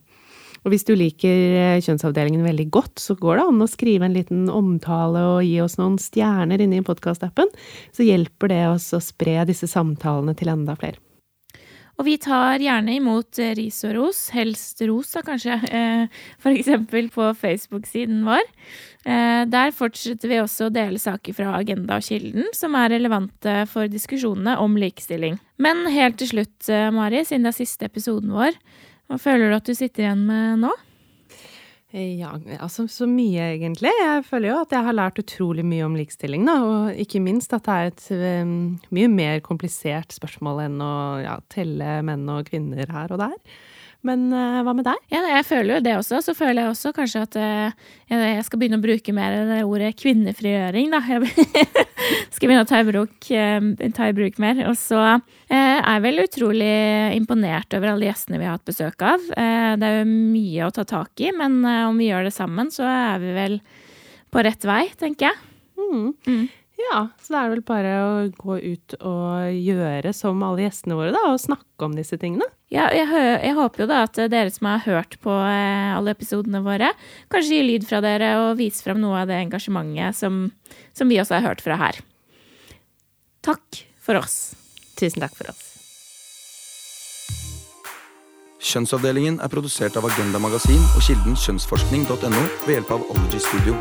[0.65, 4.17] Og hvis du liker eh, Kjønnsavdelingen veldig godt, så går det an å skrive en
[4.17, 7.51] liten omtale og gi oss noen stjerner inne i podkastappen.
[7.95, 10.99] Så hjelper det oss å spre disse samtalene til enda flere.
[11.99, 16.29] Og vi tar gjerne imot eh, ris og ros, helst ros da kanskje, f.eks.
[16.45, 18.45] for eksempel på Facebook-siden vår.
[19.03, 23.65] Eh, Der fortsetter vi også å dele saker fra Agenda og Kilden som er relevante
[23.71, 25.41] for diskusjonene om likestilling.
[25.59, 28.55] Men helt til slutt, eh, Mari, siden det er siste episoden vår,
[29.09, 30.75] hva føler du at du sitter igjen med nå?
[31.97, 33.89] Ja, altså så mye egentlig.
[33.97, 37.55] Jeg føler jo at jeg har lært utrolig mye om likestilling, da, og ikke minst
[37.57, 38.53] at det er et um,
[38.93, 40.93] mye mer komplisert spørsmål enn å
[41.25, 43.57] ja, telle menn og kvinner her og der.
[44.07, 44.99] Men uh, hva med deg?
[45.11, 46.21] Ja, jeg føler jo det også.
[46.23, 49.91] Så føler jeg også kanskje at uh, jeg skal begynne å bruke mer det ordet
[49.99, 51.01] kvinnefrigjøring, da.
[51.03, 51.33] Jeg
[52.37, 54.63] skal begynne å ta i bruk, uh, ta i bruk mer.
[54.71, 56.73] Og så er jeg vel utrolig
[57.17, 59.27] imponert over alle gjestene vi har hatt besøk av.
[59.29, 62.87] Det er jo mye å ta tak i, men om vi gjør det sammen, så
[62.87, 63.59] er vi vel
[64.29, 65.39] på rett vei, tenker jeg.
[65.79, 66.11] Mm.
[66.29, 66.45] Mm.
[66.79, 71.11] Ja, så det er vel bare å gå ut og gjøre som alle gjestene våre,
[71.15, 72.47] da, og snakke om disse tingene.
[72.71, 76.63] Ja, jeg, jeg håper jo da at dere som har hørt på eh, alle episodene
[76.63, 76.93] våre,
[77.33, 80.45] kanskje gir lyd fra dere og viser fram noe av det engasjementet som,
[80.95, 81.99] som vi også har hørt fra her.
[83.43, 84.39] Takk for oss.
[84.99, 85.65] Tusen takk for oss.
[88.69, 93.75] Kjønnsavdelingen er produsert av Agenda Magasin og kilden kjønnsforskning.no ved hjelp av Ology Studio.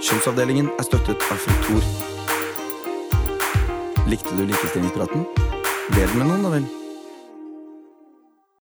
[0.00, 2.18] Kjønnsavdelingen er støttet av Fritor.
[4.10, 5.22] Likte du likestillingspraten?
[5.94, 6.79] Del med noen, da vel.